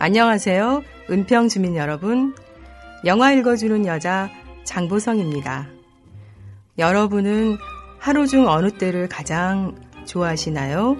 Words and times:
안녕하세요. 0.00 0.84
은평 1.10 1.48
주민 1.48 1.74
여러분. 1.74 2.32
영화 3.04 3.32
읽어주는 3.32 3.84
여자 3.86 4.30
장보성입니다. 4.62 5.66
여러분은 6.78 7.56
하루 7.98 8.28
중 8.28 8.46
어느 8.46 8.70
때를 8.70 9.08
가장 9.08 9.74
좋아하시나요? 10.06 10.98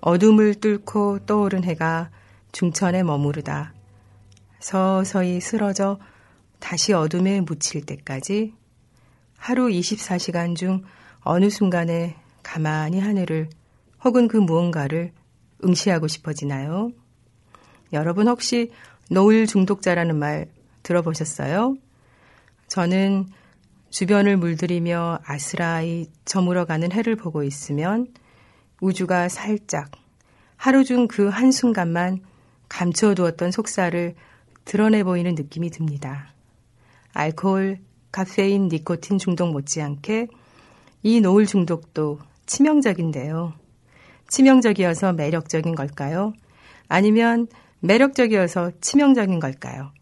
어둠을 0.00 0.54
뚫고 0.54 1.26
떠오른 1.26 1.62
해가 1.62 2.08
중천에 2.52 3.02
머무르다. 3.02 3.74
서서히 4.60 5.38
쓰러져 5.38 5.98
다시 6.58 6.94
어둠에 6.94 7.42
묻힐 7.42 7.84
때까지 7.84 8.54
하루 9.36 9.68
24시간 9.68 10.56
중 10.56 10.84
어느 11.20 11.50
순간에 11.50 12.16
가만히 12.42 12.98
하늘을 12.98 13.50
혹은 14.02 14.26
그 14.26 14.38
무언가를 14.38 15.12
응시하고 15.62 16.08
싶어지나요? 16.08 16.92
여러분 17.92 18.28
혹시 18.28 18.70
노을 19.10 19.46
중독자라는 19.46 20.16
말 20.16 20.46
들어보셨어요? 20.82 21.76
저는 22.68 23.26
주변을 23.90 24.36
물들이며 24.36 25.20
아스라이 25.24 26.06
저물어가는 26.24 26.92
해를 26.92 27.16
보고 27.16 27.42
있으면 27.42 28.06
우주가 28.80 29.28
살짝 29.28 29.90
하루 30.56 30.84
중 30.84 31.08
그 31.08 31.28
한순간만 31.28 32.20
감춰두었던 32.68 33.50
속살을 33.50 34.14
드러내 34.64 35.02
보이는 35.02 35.34
느낌이 35.34 35.70
듭니다. 35.70 36.32
알코올, 37.12 37.78
카페인, 38.12 38.68
니코틴 38.68 39.18
중독 39.18 39.50
못지않게 39.50 40.28
이 41.02 41.20
노을 41.20 41.46
중독도 41.46 42.20
치명적인데요. 42.46 43.54
치명적이어서 44.28 45.14
매력적인 45.14 45.74
걸까요? 45.74 46.32
아니면 46.88 47.48
매력적이어서 47.80 48.72
치명적인 48.80 49.40
걸까요? 49.40 49.92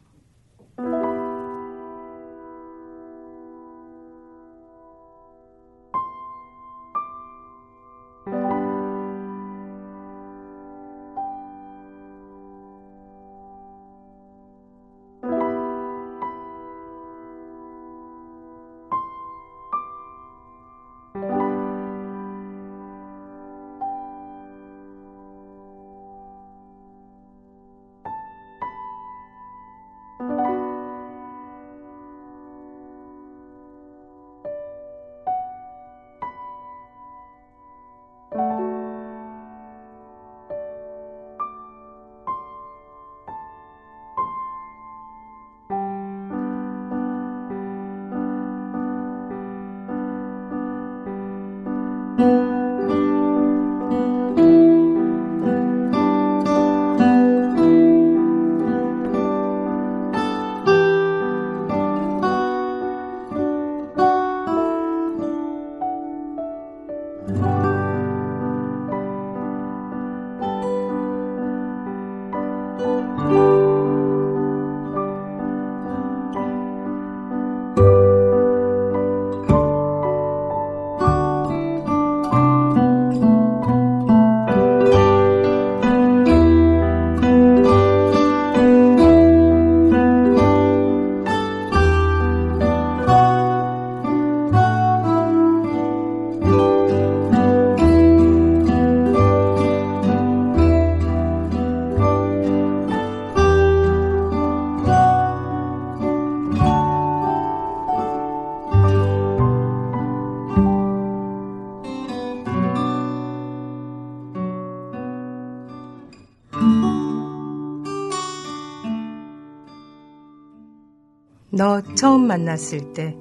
너 121.69 121.83
처음 121.95 122.27
만났을 122.27 122.95
때 122.95 123.15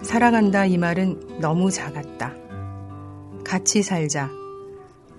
사랑한다 0.00 0.64
이 0.64 0.78
말은 0.78 1.40
너무 1.42 1.70
작았다. 1.70 2.32
같이 3.44 3.82
살자. 3.82 4.30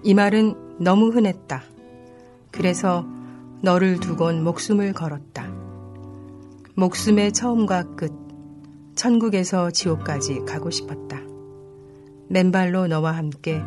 이 0.01 0.15
말은 0.15 0.79
너무 0.79 1.09
흔했다. 1.09 1.61
그래서 2.49 3.05
너를 3.61 3.99
두곤 3.99 4.43
목숨을 4.43 4.93
걸었다. 4.93 5.47
목숨의 6.73 7.33
처음과 7.33 7.95
끝, 7.95 8.11
천국에서 8.95 9.69
지옥까지 9.69 10.39
가고 10.47 10.71
싶었다. 10.71 11.21
맨발로 12.29 12.87
너와 12.87 13.11
함께 13.11 13.61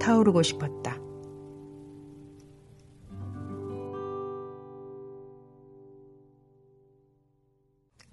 타오르고 0.00 0.42
싶었다. 0.42 0.96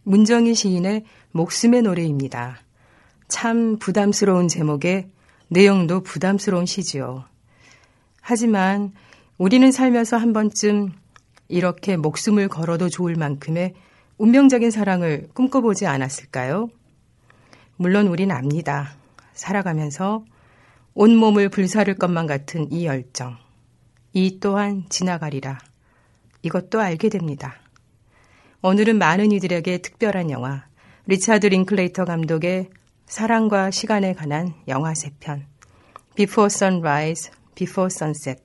문정희 0.03 0.55
시인의 0.55 1.05
목숨의 1.31 1.83
노래입니다. 1.83 2.59
참 3.27 3.77
부담스러운 3.77 4.47
제목에 4.47 5.09
내용도 5.47 6.01
부담스러운 6.01 6.65
시지요. 6.65 7.25
하지만 8.21 8.93
우리는 9.37 9.71
살면서 9.71 10.17
한 10.17 10.33
번쯤 10.33 10.93
이렇게 11.47 11.97
목숨을 11.97 12.47
걸어도 12.47 12.89
좋을 12.89 13.15
만큼의 13.15 13.73
운명적인 14.17 14.71
사랑을 14.71 15.27
꿈꿔보지 15.33 15.85
않았을까요? 15.85 16.69
물론 17.75 18.07
우린 18.07 18.31
압니다. 18.31 18.95
살아가면서 19.33 20.23
온몸을 20.93 21.49
불사를 21.49 21.93
것만 21.95 22.27
같은 22.27 22.71
이 22.71 22.85
열정. 22.85 23.37
이 24.13 24.39
또한 24.39 24.85
지나가리라. 24.89 25.57
이것도 26.43 26.79
알게 26.79 27.09
됩니다. 27.09 27.55
오늘은 28.62 28.98
많은 28.98 29.32
이들에게 29.32 29.78
특별한 29.78 30.30
영화, 30.30 30.64
리차드 31.06 31.46
링클레이터 31.46 32.04
감독의 32.04 32.70
사랑과 33.06 33.70
시간에 33.70 34.12
관한 34.12 34.54
영화 34.66 34.94
세 34.94 35.10
편, 35.20 35.46
Before 36.16 36.46
Sunrise, 36.46 37.30
Before 37.54 37.88
Sunset, 37.90 38.42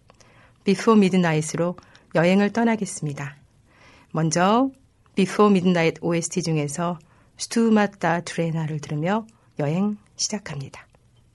Before 0.64 0.98
Midnight으로 0.98 1.76
여행을 2.14 2.52
떠나겠습니다. 2.52 3.38
먼저 4.12 4.70
Before 5.16 5.52
Midnight 5.52 6.00
OST 6.02 6.44
중에서 6.44 7.00
스투마타 7.38 8.22
트레나를 8.22 8.80
들으며 8.80 9.26
여행 9.60 9.98
시작합니다. 10.16 10.86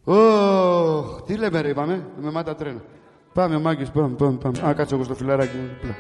Oh, 0.07 1.27
τι 1.27 1.37
λέμε 1.37 1.61
ρε, 1.61 1.69
είπαμε, 1.69 2.07
με 2.17 2.31
μάτα 2.31 2.55
τρένα. 2.55 2.83
Πάμε, 3.35 3.57
ο 3.57 3.61
Μάκης, 3.61 3.91
πάμε, 3.91 4.15
πάμε, 4.15 4.37
πάμε. 4.37 4.69
Α, 4.69 4.75
κάτσε 4.75 4.95
εγώ 4.95 5.05
στο 5.05 5.15
φιλαράκι 5.15 5.57
μου. 5.57 5.95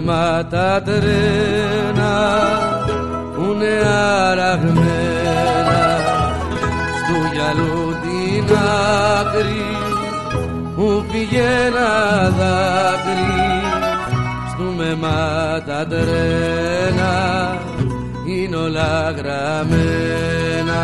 Μα 0.00 0.46
τα 0.50 0.82
τρένα 0.82 2.12
που 3.34 3.42
είναι 3.42 3.88
αραγμένα 4.28 5.84
στο 6.96 7.16
γυαλό 7.32 7.94
την 8.02 8.56
άκρη 9.20 9.80
μου 10.80 11.04
πήγε 11.12 11.42
ένα 11.66 12.30
δάκρυ. 12.38 13.62
Στο 14.50 14.62
μεμά 14.76 15.62
τα 15.66 15.86
τρένα 15.86 17.12
είναι 18.26 18.56
όλα 18.56 19.10
γραμμένα. 19.10 20.82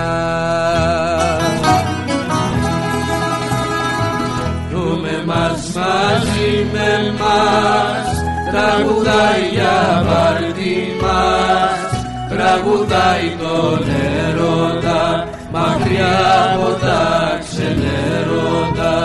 Το 4.73 4.99
μεμάς 5.03 5.73
μαζί 5.75 6.67
με 6.73 7.15
μας 7.19 8.16
τραγουδάει 8.57 9.43
για 9.53 10.05
πάρτι 10.09 10.77
μας. 11.03 11.91
Τραγουδάει 12.31 13.29
τον 13.43 13.85
έρωτα 14.25 15.29
μακριά 15.53 16.17
από 16.55 16.71
τα 16.85 17.05
ξενέρωτα. 17.45 18.97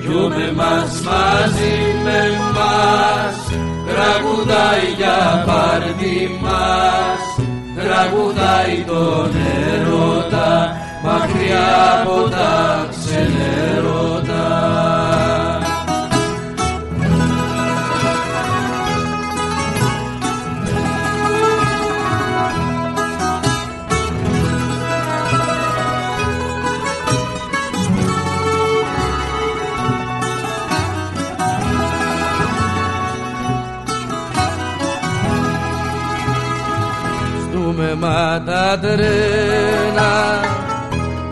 Κι 0.00 0.52
μας 0.56 1.00
μαζί 1.08 1.76
με 2.04 2.20
μας. 2.56 3.36
Τραγουδάει 3.88 4.86
για 4.96 5.44
πάρτι 5.46 6.38
μας. 6.42 7.20
Τραγουδάει 7.76 8.84
τον 8.86 9.30
έρωτα 9.72 10.76
μακριά 11.02 12.00
από 12.00 12.28
τα 12.28 12.86
ξενέρωτα 12.90 14.07
τα 38.46 38.78
τρένα 38.80 40.12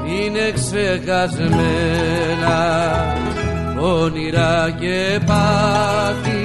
είναι 0.04 0.52
ξεχασμένα. 0.54 1.56
Όνειρα 3.80 4.70
και 4.80 5.20
πάθη 5.26 6.44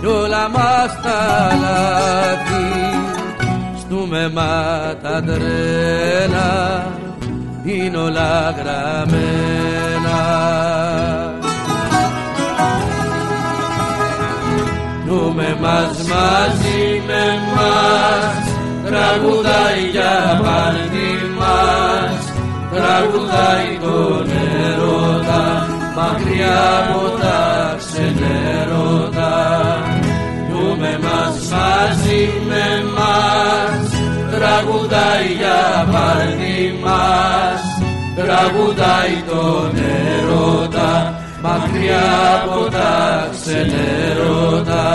κι 0.00 0.06
όλα 0.06 0.48
μας 0.48 1.00
τα 1.02 1.48
λάθη. 1.60 2.68
Στούμε 3.80 4.30
μα 4.34 4.94
τα 5.02 5.22
τρένα 5.22 6.48
είναι 7.64 7.96
όλα 7.96 8.50
γραμμένα. 8.50 10.18
Νούμε 15.06 15.56
μας 15.60 15.96
μαζί 15.98 17.02
με 17.06 17.22
μας 17.56 18.49
τραγουδάει 19.00 19.82
για 19.90 20.40
πάρτι 20.42 21.10
μας 21.38 22.22
τραγουδάει 22.74 23.68
τον 23.80 24.30
έρωτα 24.64 25.68
μακριά 25.96 26.60
από 26.78 27.08
τα 27.20 27.40
ξενέρωτα. 27.78 29.34
Νιούμε 30.48 30.98
μας 31.02 31.36
μαζί 31.52 32.22
με 32.48 32.66
μας 32.96 33.88
τραγουδάει 34.34 35.26
για 35.38 35.88
πάρτι 35.92 36.78
μας 36.84 37.62
τραγουδάει 38.16 39.14
τον 39.30 39.70
έρωτα 40.16 41.20
μακριά 41.42 42.08
από 42.42 42.70
τα 42.70 43.28
ξενέρωτα 43.30 44.86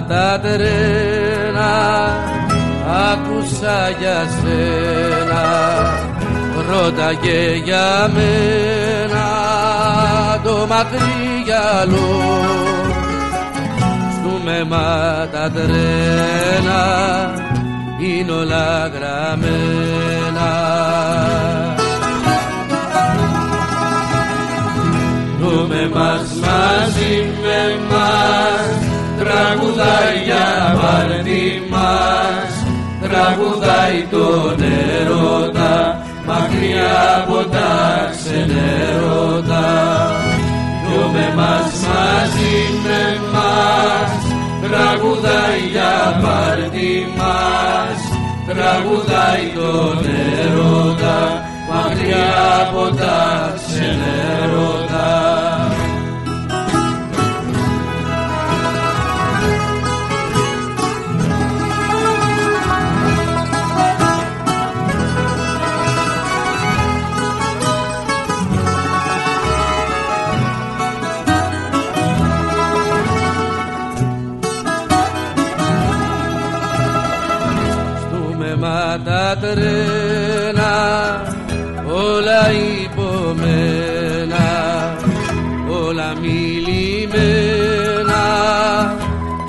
τα 0.00 0.40
τρένα 0.42 1.72
άκουσα 3.10 3.90
για 3.98 4.26
σένα 4.40 5.42
ρώταγε 6.70 7.60
για 7.64 8.10
μένα 8.14 9.26
το 10.42 10.66
μακρύ 10.68 11.42
γυαλό. 11.44 12.20
Στούμε 14.12 14.64
μα 14.68 15.28
τα 15.32 15.50
τρένα 15.50 16.82
είναι 18.00 18.32
όλα 18.32 18.86
γραμμένα. 18.86 20.50
Δούμε 25.40 25.90
μας 25.94 26.32
μαζί 26.40 27.32
με 27.42 27.78
μας 27.90 28.91
τραγουδάει 29.24 30.16
για 30.24 30.78
πάρτι 30.80 31.62
μας 31.70 32.52
τραγουδάει 33.02 34.06
τον 34.10 34.62
έρωτα 34.62 36.02
μακριά 36.26 37.22
από 37.22 37.50
τα 37.50 37.70
ξενέρωτα. 38.10 39.66
Δυο 40.84 41.08
με 41.12 41.32
μας 41.36 41.72
μαζί 41.88 42.56
με 42.84 43.02
μας 43.32 44.22
τραγουδάει 44.62 45.60
για 45.70 46.20
πάρτι 46.22 47.06
μας 47.16 48.00
τραγουδάει 48.46 49.44
τον 49.54 50.04
έρωτα 50.40 51.42
μακριά 51.70 52.30
από 52.62 52.96
τα 52.96 53.54
ξενέρωτα 53.66 55.41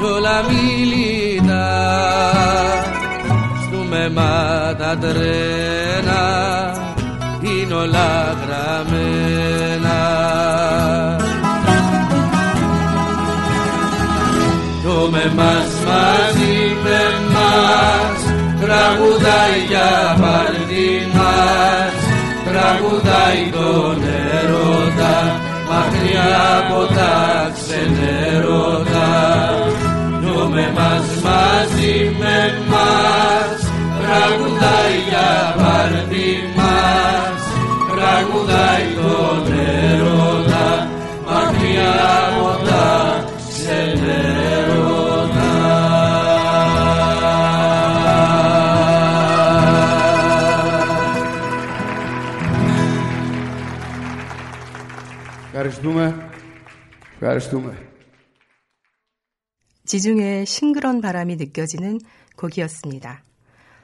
dollamilità 0.04 1.68
stume 3.64 4.10
mata 4.10 4.92
trena 5.04 6.24
in 7.40 7.74
ola 7.74 8.14
Το 14.84 14.90
Τούμε 14.90 15.32
μας 15.36 15.72
μαζί 15.88 16.58
με 16.84 17.02
μας 17.34 18.20
τραγουδάει 18.62 19.58
για 19.68 20.18
πάρτι 20.22 20.88
μας. 21.16 21.96
Τραγουδάει 22.48 23.42
τον 23.52 24.04
ερώτα 24.04 25.16
μακριά 25.70 26.34
από 26.60 26.80
τα 26.94 27.14
ξενέρωτα 27.54 29.63
με 30.54 30.72
μας 30.76 31.08
μαζί 31.24 32.16
με 32.20 32.38
μας 32.70 33.60
τραγουδάει 34.00 34.98
για 35.10 35.56
πάρτι 35.58 36.30
μας 36.56 37.42
τραγουδάει 37.96 38.86
τον 38.96 39.54
έρωτα 39.54 40.88
μακριά 41.26 41.94
από 42.28 42.50
τα 42.68 42.88
ξενέρωτα 43.50 44.92
Ευχαριστούμε. 55.52 56.16
Ευχαριστούμε. 57.20 57.83
지중해 59.94 60.46
싱그런 60.46 61.02
바람이 61.02 61.36
느껴지는 61.36 62.00
곡이었습니다. 62.36 63.22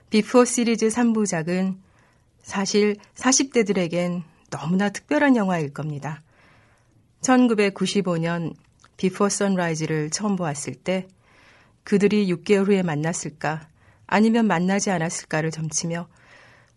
Before 0.10 0.44
시리즈 0.44 0.88
3부작은 0.88 1.78
사실 2.42 2.96
40대들에겐 3.14 4.24
너무나 4.50 4.90
특별한 4.90 5.36
영화일 5.36 5.72
겁니다. 5.72 6.24
1995년 7.22 8.56
Before 8.98 9.30
Sunrise를 9.30 10.10
처음 10.10 10.36
보았을 10.36 10.74
때 10.74 11.08
그들이 11.84 12.28
6개월 12.34 12.66
후에 12.66 12.82
만났을까 12.82 13.68
아니면 14.08 14.48
만나지 14.48 14.90
않았을까를 14.90 15.52
점치며 15.52 16.08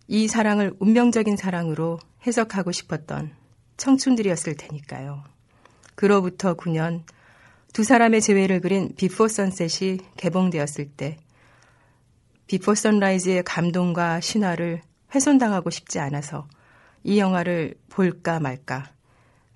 이 0.07 0.27
사랑을 0.27 0.75
운명적인 0.77 1.37
사랑으로 1.37 1.97
해석하고 2.27 2.71
싶었던 2.71 3.33
청춘들이었을 3.77 4.57
테니까요. 4.57 5.23
그로부터 5.95 6.53
9년 6.53 7.01
두 7.73 7.83
사람의 7.83 8.21
재회를 8.21 8.61
그린 8.61 8.93
Before 8.95 9.27
Sunset이 9.27 9.97
개봉되었을 10.15 10.91
때 10.91 11.17
Before 12.45 12.75
Sunrise의 12.75 13.41
감동과 13.43 14.19
신화를 14.19 14.83
훼손당하고 15.15 15.71
싶지 15.71 15.97
않아서 15.97 16.47
이 17.03 17.17
영화를 17.17 17.73
볼까 17.89 18.39
말까 18.39 18.91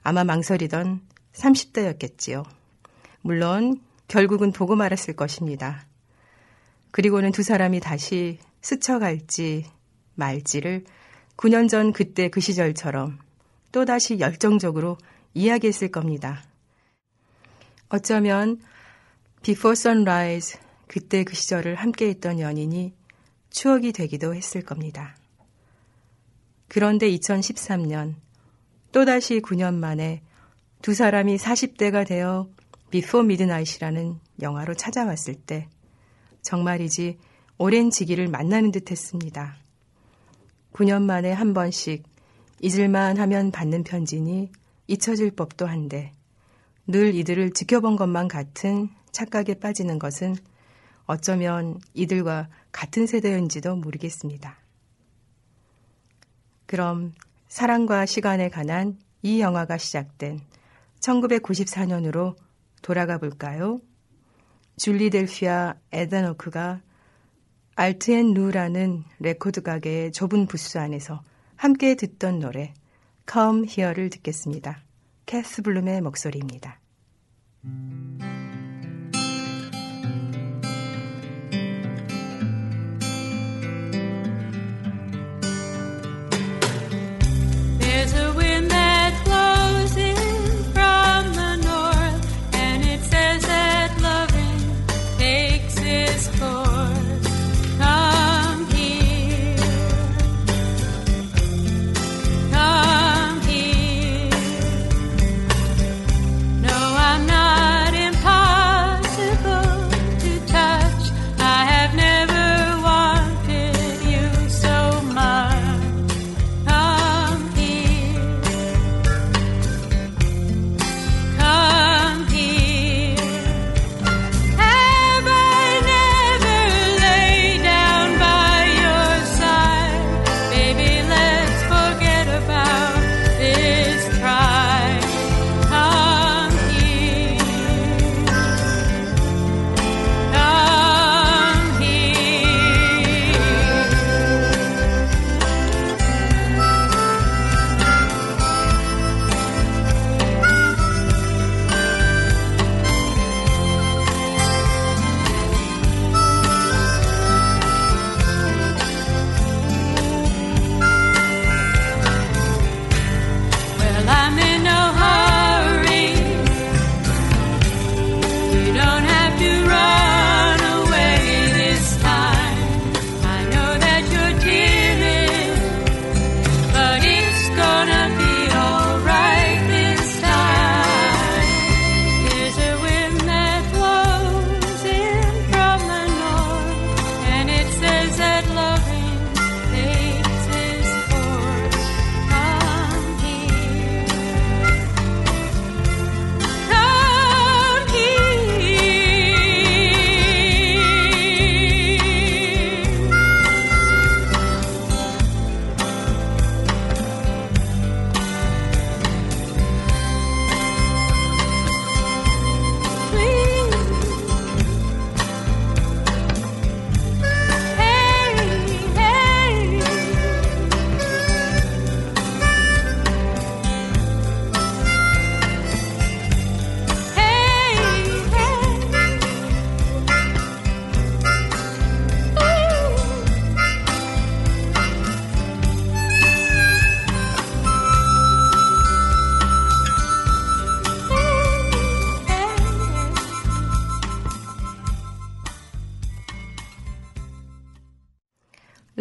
아마 0.01 0.23
망설이던 0.23 1.01
30대였겠지요. 1.33 2.43
물론 3.21 3.81
결국은 4.07 4.51
보고 4.51 4.75
말았을 4.75 5.15
것입니다. 5.15 5.85
그리고는 6.89 7.31
두 7.31 7.43
사람이 7.43 7.81
다시 7.81 8.39
스쳐갈지 8.61 9.65
말지를 10.15 10.85
9년 11.35 11.69
전 11.69 11.93
그때 11.93 12.29
그 12.29 12.39
시절처럼 12.39 13.19
또다시 13.71 14.19
열정적으로 14.19 14.97
이야기했을 15.35 15.91
겁니다. 15.91 16.46
어쩌면 17.89 18.59
Before 19.43 19.73
Sunrise 19.73 20.59
그때 20.87 21.23
그 21.23 21.35
시절을 21.35 21.75
함께 21.75 22.09
했던 22.09 22.39
연인이 22.39 22.93
추억이 23.49 23.91
되기도 23.91 24.35
했을 24.35 24.61
겁니다. 24.61 25.15
그런데 26.67 27.09
2013년 27.09 28.15
또다시 28.91 29.39
9년 29.39 29.75
만에 29.75 30.21
두 30.81 30.93
사람이 30.93 31.37
40대가 31.37 32.05
되어 32.05 32.49
Before 32.91 33.25
Midnight이라는 33.25 34.19
영화로 34.41 34.73
찾아왔을 34.73 35.35
때 35.35 35.67
정말이지 36.41 37.17
오랜 37.57 37.89
지기를 37.89 38.27
만나는 38.27 38.71
듯 38.71 38.91
했습니다. 38.91 39.57
9년 40.73 41.03
만에 41.03 41.31
한 41.31 41.53
번씩 41.53 42.03
잊을만 42.61 43.17
하면 43.17 43.51
받는 43.51 43.83
편지니 43.83 44.51
잊혀질 44.87 45.31
법도 45.31 45.65
한데 45.65 46.13
늘 46.87 47.13
이들을 47.15 47.51
지켜본 47.51 47.97
것만 47.97 48.29
같은 48.29 48.89
착각에 49.11 49.55
빠지는 49.55 49.99
것은 49.99 50.35
어쩌면 51.05 51.79
이들과 51.93 52.47
같은 52.71 53.07
세대인지도 53.07 53.75
모르겠습니다. 53.75 54.57
그럼 56.65 57.13
사랑과 57.49 58.05
시간에 58.05 58.49
관한 58.49 58.97
이 59.21 59.41
영화가 59.41 59.77
시작된 59.77 60.39
1994년으로 60.99 62.35
돌아가 62.81 63.17
볼까요? 63.17 63.81
줄리 64.77 65.09
델피와 65.09 65.75
에단 65.91 66.24
호크가 66.24 66.81
알트 67.75 68.12
앤 68.12 68.33
뉴라는 68.33 69.03
레코드 69.19 69.61
가게의 69.61 70.11
좁은 70.11 70.47
부스 70.47 70.77
안에서 70.77 71.21
함께 71.55 71.95
듣던 71.95 72.39
노래 72.39 72.73
Come 73.29 73.67
Here를 73.67 74.09
듣겠습니다. 74.09 74.86
캐스 75.27 75.61
블룸의 75.61 75.99
목소리입니다. 76.01 76.79
A 87.81 88.46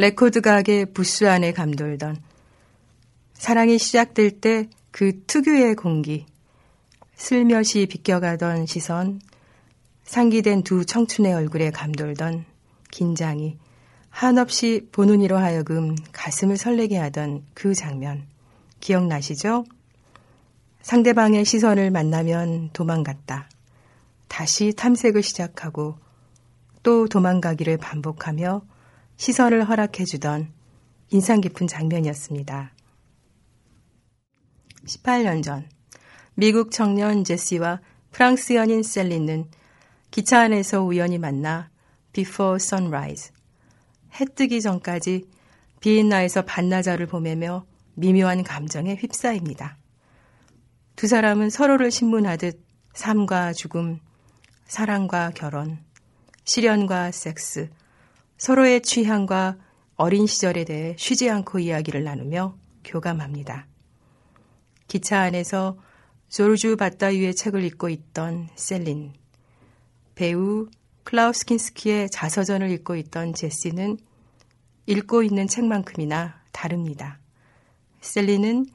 레코드 0.07 0.41
가게 0.41 0.85
부스 0.85 1.29
안에 1.29 1.53
감돌던 1.53 2.23
사랑이 3.35 3.77
시작될 3.77 4.41
때 4.41 4.69
그 4.97 5.25
특유의 5.27 5.75
공기, 5.75 6.25
슬며시 7.17 7.85
비껴가던 7.85 8.65
시선, 8.65 9.21
상기된 10.05 10.63
두 10.63 10.87
청춘의 10.87 11.35
얼굴에 11.35 11.71
감돌던 11.71 12.47
긴장이 12.91 13.59
한없이 14.09 14.89
보는 14.93 15.21
이로 15.21 15.37
하여금 15.37 15.97
가슴을 16.13 16.57
설레게 16.57 16.97
하던 16.97 17.45
그 17.53 17.75
장면 17.75 18.25
기억나시죠? 18.81 19.67
상대방의 20.81 21.45
시선을 21.45 21.91
만나면 21.91 22.71
도망갔다. 22.73 23.51
다시 24.29 24.73
탐색을 24.73 25.23
시작하고 25.23 25.99
또 26.83 27.07
도망가기를 27.07 27.77
반복하며 27.77 28.63
시선을 29.16 29.68
허락해주던 29.68 30.52
인상 31.11 31.40
깊은 31.40 31.66
장면이었습니다. 31.66 32.73
18년 34.85 35.42
전 35.42 35.68
미국 36.35 36.70
청년 36.70 37.25
제시와 37.25 37.80
프랑스 38.12 38.54
연인 38.54 38.82
셀린은 38.82 39.50
기차 40.11 40.40
안에서 40.40 40.82
우연히 40.82 41.18
만나 41.18 41.70
Before 42.12 42.56
Sunrise 42.56 43.32
해 44.20 44.25
뜨기 44.25 44.61
전까지 44.61 45.28
비엔나에서 45.80 46.42
반나절을 46.42 47.06
보내며 47.06 47.66
미묘한 47.94 48.44
감정에 48.44 48.96
휩싸입니다. 48.96 49.78
두 50.94 51.06
사람은 51.06 51.50
서로를 51.50 51.90
신문하듯 51.90 52.64
삶과 52.94 53.52
죽음, 53.52 53.99
사랑과 54.66 55.30
결혼, 55.35 55.78
시련과 56.44 57.11
섹스, 57.11 57.70
서로의 58.38 58.83
취향과 58.83 59.57
어린 59.97 60.26
시절에 60.26 60.64
대해 60.64 60.95
쉬지 60.99 61.31
않고 61.31 61.59
이야기를 61.59 62.05
나누며 62.05 62.57
교감합니다. 62.85 63.66
기차 64.88 65.21
안에서 65.21 65.78
조르주 66.28 66.76
바다유의 66.76 67.35
책을 67.35 67.64
읽고 67.64 67.88
있던 67.88 68.49
셀린, 68.57 69.14
배우 70.14 70.68
클라우스 71.05 71.46
킨스키의 71.46 72.11
자서전을 72.11 72.70
읽고 72.72 72.96
있던 72.96 73.33
제시는 73.33 73.96
읽고 74.87 75.22
있는 75.22 75.46
책만큼이나 75.46 76.40
다릅니다. 76.53 77.18
셀린은 78.01 78.66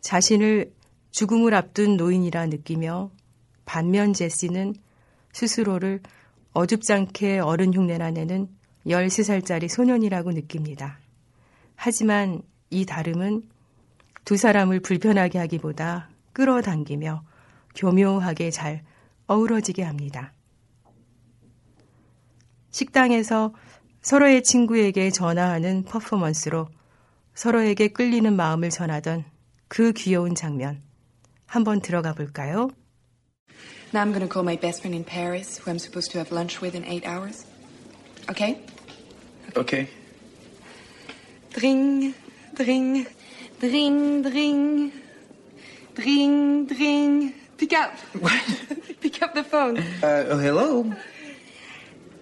자신을 0.00 0.72
죽음을 1.10 1.54
앞둔 1.54 1.96
노인이라 1.96 2.46
느끼며 2.46 3.10
반면 3.64 4.12
제시는 4.12 4.74
스스로를 5.32 6.00
어줍지 6.52 6.92
않게 6.92 7.38
어른 7.40 7.74
흉내나 7.74 8.10
내는 8.10 8.48
13살짜리 8.86 9.68
소년이라고 9.68 10.32
느낍니다. 10.32 10.98
하지만 11.74 12.42
이 12.70 12.86
다름은 12.86 13.42
두 14.24 14.36
사람을 14.36 14.80
불편하게 14.80 15.38
하기보다 15.38 16.08
끌어당기며 16.32 17.22
교묘하게 17.74 18.50
잘 18.50 18.82
어우러지게 19.26 19.82
합니다. 19.82 20.32
식당에서 22.70 23.54
서로의 24.02 24.42
친구에게 24.42 25.10
전화하는 25.10 25.84
퍼포먼스로 25.84 26.68
서로에게 27.34 27.88
끌리는 27.88 28.34
마음을 28.34 28.70
전하던 28.70 29.24
그 29.68 29.92
귀여운 29.92 30.34
장면. 30.34 30.80
한번 31.46 31.80
들어가 31.80 32.12
볼까요? 32.12 32.70
Now 33.94 34.04
I'm 34.04 34.12
gonna 34.12 34.28
call 34.28 34.44
my 34.44 34.56
best 34.56 34.80
friend 34.80 34.94
in 34.94 35.04
Paris, 35.04 35.60
who 35.60 35.70
I'm 35.70 35.78
supposed 35.78 36.10
to 36.12 36.18
have 36.18 36.34
lunch 36.34 36.60
with 36.60 36.76
in 36.76 36.84
eight 36.84 37.06
hours. 37.06 37.46
Okay? 38.28 38.60
Okay. 39.56 39.88
Dring, 41.52 42.12
dring, 42.54 43.06
dring, 43.60 44.22
dring, 44.22 44.92
dring, 45.94 46.66
dring. 46.66 47.32
Pick 47.56 47.72
up. 47.72 47.92
What? 48.20 48.42
Pick 49.00 49.22
up 49.22 49.32
the 49.34 49.42
phone. 49.44 49.78
Uh, 50.02 50.26
oh, 50.28 50.38
hello. 50.38 50.92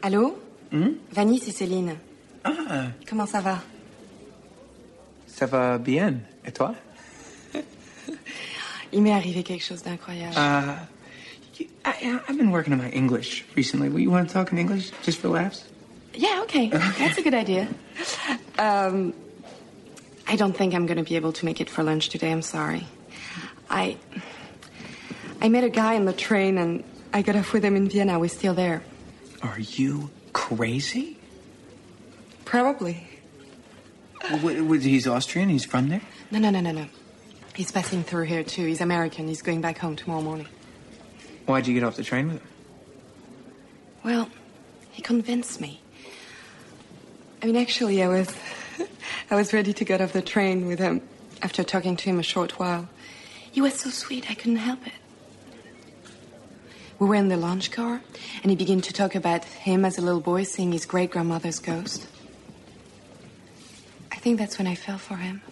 Allô? 0.02 0.38
Hmm? 0.70 0.94
Vanny, 1.12 1.38
c'est 1.40 1.50
Céline. 1.50 1.96
Ah, 2.44 2.88
Comment 3.08 3.26
ça 3.26 3.40
va? 3.40 3.62
ça 5.26 5.46
va 5.46 5.78
bien. 5.78 6.20
Et 6.46 6.52
toi? 6.52 6.74
Il 8.92 9.02
m'est 9.02 9.12
arrivé 9.12 9.42
quelque 9.42 9.64
chose 9.64 9.82
d'incroyable. 9.82 10.36
Uh, 10.36 10.76
you- 11.58 11.66
I, 11.84 12.20
I've 12.28 12.36
been 12.38 12.52
working 12.52 12.72
on 12.72 12.76
my 12.78 12.90
English 12.92 13.44
recently. 13.56 13.88
You 14.00 14.10
want 14.12 14.28
to 14.28 14.32
talk 14.32 14.52
in 14.52 14.58
English 14.58 14.92
just 15.04 15.18
for 15.20 15.28
laughs? 15.30 15.64
Yeah, 16.14 16.40
okay. 16.44 16.68
That's 16.68 17.18
a 17.18 17.22
good 17.22 17.34
idea. 17.34 17.68
Um, 18.58 19.14
I 20.26 20.36
don't 20.36 20.56
think 20.56 20.74
I'm 20.74 20.86
going 20.86 20.96
to 20.98 21.02
be 21.02 21.16
able 21.16 21.32
to 21.32 21.44
make 21.44 21.60
it 21.60 21.68
for 21.68 21.82
lunch 21.82 22.08
today. 22.08 22.30
I'm 22.30 22.42
sorry. 22.42 22.86
I 23.68 23.96
I 25.40 25.48
met 25.48 25.64
a 25.64 25.68
guy 25.70 25.96
on 25.96 26.04
the 26.04 26.12
train 26.12 26.58
and 26.58 26.84
I 27.12 27.22
got 27.22 27.36
off 27.36 27.52
with 27.52 27.64
him 27.64 27.76
in 27.76 27.88
Vienna. 27.88 28.18
We're 28.18 28.28
still 28.28 28.54
there. 28.54 28.82
Are 29.42 29.58
you 29.58 30.10
crazy? 30.32 31.18
Probably. 32.44 33.06
He's 34.22 35.06
Austrian. 35.06 35.48
He's 35.50 35.64
from 35.64 35.88
there. 35.88 36.00
No, 36.30 36.38
no, 36.38 36.50
no, 36.50 36.60
no, 36.60 36.72
no. 36.72 36.86
He's 37.54 37.70
passing 37.70 38.02
through 38.02 38.24
here 38.24 38.42
too. 38.42 38.64
He's 38.66 38.80
American. 38.80 39.28
He's 39.28 39.42
going 39.42 39.60
back 39.60 39.78
home 39.78 39.96
tomorrow 39.96 40.22
morning. 40.22 40.46
Why'd 41.46 41.66
you 41.66 41.74
get 41.74 41.82
off 41.82 41.96
the 41.96 42.02
train 42.02 42.28
with 42.28 42.40
him? 42.40 42.48
Well, 44.02 44.30
he 44.92 45.02
convinced 45.02 45.60
me. 45.60 45.80
I 47.44 47.46
mean, 47.46 47.56
actually, 47.56 48.02
I 48.02 48.08
was, 48.08 48.34
I 49.30 49.34
was 49.34 49.52
ready 49.52 49.74
to 49.74 49.84
get 49.84 50.00
off 50.00 50.14
the 50.14 50.22
train 50.22 50.66
with 50.66 50.78
him 50.78 51.02
after 51.42 51.62
talking 51.62 51.94
to 51.94 52.04
him 52.08 52.18
a 52.18 52.22
short 52.22 52.58
while. 52.58 52.88
He 53.52 53.60
was 53.60 53.74
so 53.74 53.90
sweet, 53.90 54.30
I 54.30 54.34
couldn't 54.34 54.56
help 54.56 54.86
it. 54.86 54.94
We 56.98 57.06
were 57.06 57.16
in 57.16 57.28
the 57.28 57.36
launch 57.36 57.70
car, 57.70 58.00
and 58.42 58.50
he 58.50 58.56
began 58.56 58.80
to 58.80 58.94
talk 58.94 59.14
about 59.14 59.44
him 59.44 59.84
as 59.84 59.98
a 59.98 60.00
little 60.00 60.22
boy 60.22 60.44
seeing 60.44 60.72
his 60.72 60.86
great 60.86 61.10
grandmother's 61.10 61.58
ghost. 61.58 62.06
I 64.10 64.16
think 64.16 64.38
that's 64.38 64.56
when 64.56 64.66
I 64.66 64.74
fell 64.74 64.96
for 64.96 65.16
him. 65.16 65.42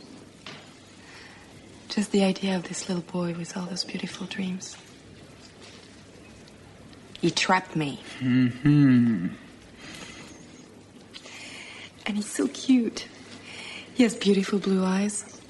Just 1.91 2.11
the 2.11 2.25
idea 2.25 2.57
of 2.57 2.63
this 2.69 2.89
little 2.89 3.05
boy 3.05 3.35
with 3.35 3.55
all 3.55 3.67
those 3.67 3.85
beautiful 3.85 4.27
dreams. 4.27 4.79
He 7.21 7.31
trapped 7.31 7.77
me. 7.77 8.01
Hmm. 8.19 9.27
And 12.07 12.17
he's 12.17 12.31
so 12.31 12.49
cute. 12.49 13.07
He 13.95 14.03
has 14.03 14.17
beautiful 14.17 14.59
blue 14.59 14.85
eyes, 14.85 15.41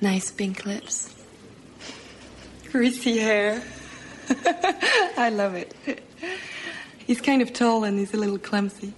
nice 0.00 0.30
pink 0.30 0.64
lips, 0.64 1.14
greasy 2.70 3.18
hair. 3.18 3.62
I 5.16 5.30
love 5.30 5.54
it. 5.54 5.74
He's 7.06 7.20
kind 7.20 7.42
of 7.42 7.52
tall 7.52 7.84
and 7.84 7.98
he's 7.98 8.14
a 8.14 8.16
little 8.16 8.38
clumsy. 8.38 8.94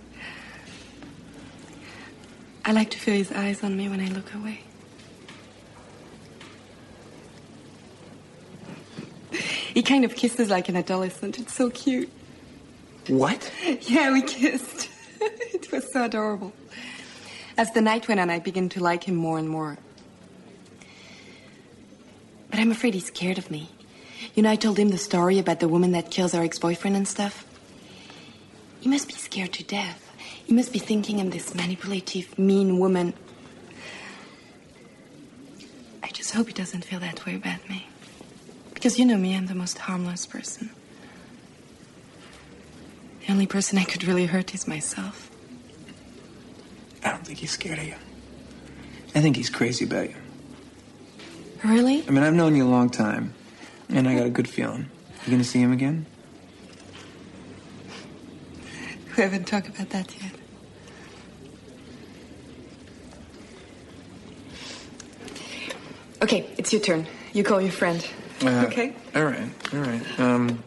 I 2.65 2.73
like 2.73 2.91
to 2.91 2.99
feel 2.99 3.15
his 3.15 3.33
eyes 3.33 3.65
on 3.65 3.77
me 3.77 3.89
when 3.89 4.01
I 4.01 4.09
look 4.09 4.33
away. 4.35 4.61
He 9.75 9.83
kind 9.83 10.05
of 10.05 10.15
kisses 10.15 10.51
like 10.51 10.69
an 10.69 10.77
adolescent. 10.77 11.39
It's 11.39 11.55
so 11.55 11.71
cute. 11.71 12.11
What? 13.09 13.51
Yeah, 13.83 14.13
we 14.13 14.23
kissed. 14.23 14.91
it 15.21 15.73
was 15.73 15.91
so 15.93 16.05
adorable. 16.05 16.53
As 17.57 17.71
the 17.73 17.81
night 17.81 18.09
went 18.09 18.21
on, 18.21 18.31
I 18.31 18.39
began 18.39 18.69
to 18.71 18.81
like 18.81 19.05
him 19.05 19.15
more 19.15 19.39
and 19.39 19.49
more. 19.49 19.79
But 22.51 22.61
I'm 22.61 22.71
afraid 22.71 22.95
he's 22.95 23.07
scared 23.07 23.39
of 23.39 23.51
me. 23.51 23.71
You 24.35 24.43
know, 24.43 24.51
I 24.51 24.57
told 24.57 24.79
him 24.79 24.91
the 24.91 24.99
story 24.99 25.39
about 25.39 25.61
the 25.61 25.69
woman 25.69 25.93
that 25.93 26.11
kills 26.11 26.35
our 26.35 26.43
ex 26.43 26.59
boyfriend 26.59 26.97
and 26.97 27.09
stuff. 27.09 27.45
He 28.81 28.89
must 28.89 29.09
be 29.09 29.15
scared 29.15 29.53
to 29.55 29.65
death. 29.65 30.13
He 30.45 30.55
must 30.55 30.73
be 30.73 30.79
thinking 30.79 31.21
I'm 31.21 31.31
this 31.31 31.55
manipulative, 31.55 32.39
mean 32.39 32.79
woman. 32.79 33.15
I 36.03 36.09
just 36.09 36.33
hope 36.33 36.49
he 36.49 36.53
doesn't 36.53 36.85
feel 36.85 37.01
that 37.01 37.25
way 37.27 37.35
about 37.35 37.69
me. 37.69 37.87
Because 38.75 38.99
you 38.99 39.07
know 39.07 39.17
me, 39.17 39.37
I'm 39.37 39.47
the 39.47 39.55
most 39.55 39.79
harmless 39.79 40.27
person. 40.27 40.71
The 43.27 43.33
only 43.33 43.47
person 43.47 43.79
I 43.79 43.85
could 43.85 44.05
really 44.05 44.27
hurt 44.27 44.55
is 44.55 44.67
myself. 44.67 45.32
I 47.05 47.11
don't 47.11 47.27
think 47.27 47.39
he's 47.39 47.51
scared 47.51 47.79
of 47.79 47.85
you. 47.85 47.95
I 49.15 49.21
think 49.21 49.37
he's 49.37 49.51
crazy 49.51 49.85
about 49.85 50.09
you. 50.11 50.17
Really? 51.65 52.05
I 52.07 52.11
mean, 52.11 52.23
I've 52.25 52.35
known 52.35 52.57
you 52.57 52.67
a 52.67 52.69
long 52.69 52.91
time, 52.91 53.35
and 53.89 54.09
I 54.09 54.15
got 54.17 54.27
a 54.27 54.31
good 54.31 54.49
feeling. 54.49 54.89
You 55.27 55.31
gonna 55.31 55.45
see 55.45 55.61
him 55.61 55.73
again? 55.73 56.07
We 59.17 59.23
haven't 59.23 59.45
talked 59.47 59.69
about 59.69 59.91
that 59.91 60.13
yet. 60.23 60.33
Okay, 66.23 66.49
it's 66.57 66.73
your 66.73 66.81
turn. 66.83 67.07
You 67.33 67.43
call 67.45 67.61
your 67.61 67.73
friend. 67.73 68.07
Uh, 68.45 68.65
Okay. 68.67 68.95
All 69.15 69.25
right. 69.25 69.49
All 69.73 69.81
right. 69.81 70.21
Um. 70.21 70.63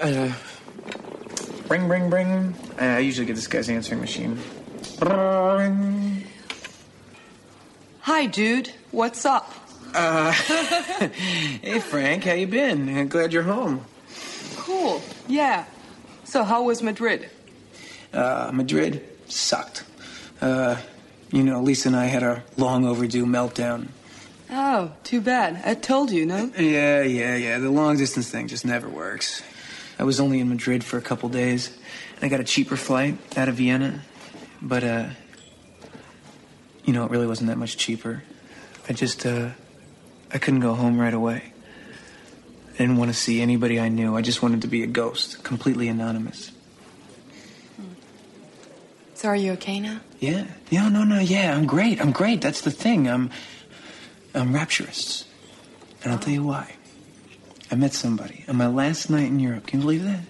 Uh, 0.00 0.32
ring, 1.68 1.88
ring, 1.88 2.10
ring. 2.10 2.54
I 2.78 2.98
usually 2.98 3.26
get 3.26 3.36
this 3.36 3.46
guy's 3.46 3.68
answering 3.68 4.00
machine. 4.00 4.38
Hi, 5.00 6.26
dude. 8.26 8.72
What's 8.90 9.24
up? 9.24 9.52
Uh, 9.94 10.32
hey, 10.32 11.78
Frank, 11.78 12.24
how 12.24 12.32
you 12.32 12.48
been? 12.48 13.08
Glad 13.08 13.32
you're 13.32 13.44
home. 13.44 13.84
Cool. 14.56 15.00
Yeah. 15.28 15.66
So, 16.24 16.42
how 16.42 16.64
was 16.64 16.82
Madrid? 16.82 17.30
Uh, 18.12 18.50
Madrid 18.52 19.06
sucked. 19.28 19.84
Uh, 20.40 20.76
you 21.30 21.44
know, 21.44 21.62
Lisa 21.62 21.90
and 21.90 21.96
I 21.96 22.06
had 22.06 22.24
a 22.24 22.42
long 22.56 22.84
overdue 22.84 23.24
meltdown. 23.24 23.88
Oh, 24.50 24.92
too 25.04 25.20
bad. 25.20 25.62
I 25.64 25.74
told 25.74 26.10
you, 26.10 26.26
no? 26.26 26.50
Yeah, 26.58 27.02
yeah, 27.02 27.36
yeah. 27.36 27.58
The 27.58 27.70
long 27.70 27.98
distance 27.98 28.30
thing 28.30 28.48
just 28.48 28.64
never 28.64 28.88
works. 28.88 29.42
I 29.98 30.04
was 30.04 30.18
only 30.18 30.40
in 30.40 30.48
Madrid 30.48 30.82
for 30.82 30.96
a 30.96 31.02
couple 31.02 31.28
days, 31.28 31.70
and 32.16 32.24
I 32.24 32.28
got 32.28 32.40
a 32.40 32.44
cheaper 32.44 32.76
flight 32.76 33.16
out 33.36 33.48
of 33.48 33.56
Vienna. 33.56 34.02
But, 34.60 34.84
uh, 34.84 35.08
you 36.84 36.92
know, 36.92 37.04
it 37.04 37.10
really 37.10 37.26
wasn't 37.26 37.48
that 37.48 37.58
much 37.58 37.76
cheaper. 37.76 38.22
I 38.88 38.92
just, 38.92 39.24
uh, 39.26 39.50
I 40.32 40.38
couldn't 40.38 40.60
go 40.60 40.74
home 40.74 40.98
right 41.00 41.14
away. 41.14 41.52
I 42.74 42.78
didn't 42.78 42.96
want 42.96 43.10
to 43.10 43.16
see 43.16 43.40
anybody 43.40 43.80
I 43.80 43.88
knew. 43.88 44.16
I 44.16 44.22
just 44.22 44.42
wanted 44.42 44.62
to 44.62 44.68
be 44.68 44.82
a 44.82 44.86
ghost, 44.86 45.42
completely 45.42 45.88
anonymous. 45.88 46.52
So, 49.14 49.28
are 49.28 49.36
you 49.36 49.52
okay 49.54 49.80
now? 49.80 50.00
Yeah. 50.20 50.46
No, 50.70 50.88
no, 50.88 51.02
no. 51.02 51.18
Yeah, 51.18 51.56
I'm 51.56 51.66
great. 51.66 52.00
I'm 52.00 52.12
great. 52.12 52.40
That's 52.40 52.60
the 52.60 52.70
thing. 52.70 53.08
I'm, 53.08 53.30
I'm 54.32 54.54
rapturous, 54.54 55.24
and 56.04 56.12
I'll 56.12 56.20
tell 56.20 56.32
you 56.32 56.44
why. 56.44 56.76
I 57.70 57.74
met 57.74 57.94
somebody 57.94 58.44
on 58.46 58.56
my 58.56 58.68
last 58.68 59.10
night 59.10 59.26
in 59.26 59.40
Europe. 59.40 59.66
Can 59.66 59.80
you 59.80 59.84
believe 59.84 60.04
that? 60.04 60.20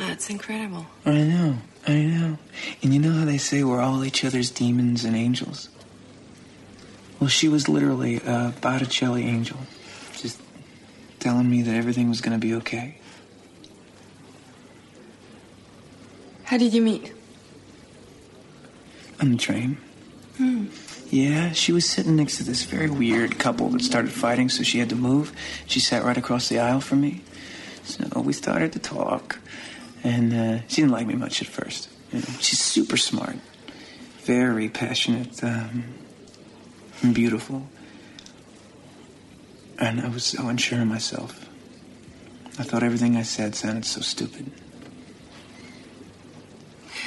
That's 0.00 0.28
incredible. 0.28 0.86
I 1.04 1.22
know. 1.22 1.58
I 1.86 2.02
know. 2.02 2.38
And 2.82 2.92
you 2.92 3.00
know 3.00 3.12
how 3.12 3.24
they 3.24 3.38
say 3.38 3.62
we're 3.62 3.80
all 3.80 4.04
each 4.04 4.24
other's 4.24 4.50
demons 4.50 5.04
and 5.04 5.16
angels? 5.16 5.68
Well, 7.20 7.28
she 7.28 7.48
was 7.48 7.68
literally 7.68 8.16
a 8.16 8.52
Botticelli 8.60 9.24
angel, 9.24 9.58
just 10.16 10.40
telling 11.20 11.48
me 11.48 11.62
that 11.62 11.74
everything 11.74 12.08
was 12.08 12.20
going 12.20 12.38
to 12.38 12.44
be 12.44 12.54
okay. 12.54 12.98
How 16.44 16.58
did 16.58 16.74
you 16.74 16.82
meet? 16.82 17.12
On 19.20 19.32
the 19.32 19.38
train. 19.38 19.78
Hmm. 20.36 20.66
Yeah, 21.08 21.52
she 21.52 21.72
was 21.72 21.88
sitting 21.88 22.16
next 22.16 22.36
to 22.38 22.44
this 22.44 22.64
very 22.64 22.90
weird 22.90 23.38
couple 23.38 23.68
that 23.70 23.82
started 23.82 24.10
fighting, 24.10 24.48
so 24.48 24.62
she 24.62 24.78
had 24.78 24.88
to 24.90 24.96
move. 24.96 25.32
She 25.66 25.80
sat 25.80 26.04
right 26.04 26.16
across 26.16 26.48
the 26.48 26.58
aisle 26.58 26.80
from 26.80 27.00
me. 27.00 27.22
So 27.84 28.20
we 28.20 28.32
started 28.32 28.72
to 28.72 28.80
talk, 28.80 29.38
and 30.06 30.32
uh, 30.32 30.60
she 30.68 30.82
didn't 30.82 30.92
like 30.92 31.06
me 31.06 31.14
much 31.14 31.42
at 31.42 31.48
first. 31.48 31.88
You 32.12 32.20
know, 32.20 32.26
she's 32.38 32.62
super 32.62 32.96
smart, 32.96 33.36
very 34.20 34.68
passionate, 34.68 35.42
um, 35.42 35.82
and 37.02 37.12
beautiful. 37.12 37.66
And 39.78 40.00
I 40.00 40.08
was 40.08 40.24
so 40.24 40.48
unsure 40.48 40.80
of 40.80 40.86
myself. 40.86 41.48
I 42.58 42.62
thought 42.62 42.84
everything 42.84 43.16
I 43.16 43.22
said 43.22 43.56
sounded 43.56 43.84
so 43.84 44.00
stupid. 44.00 44.50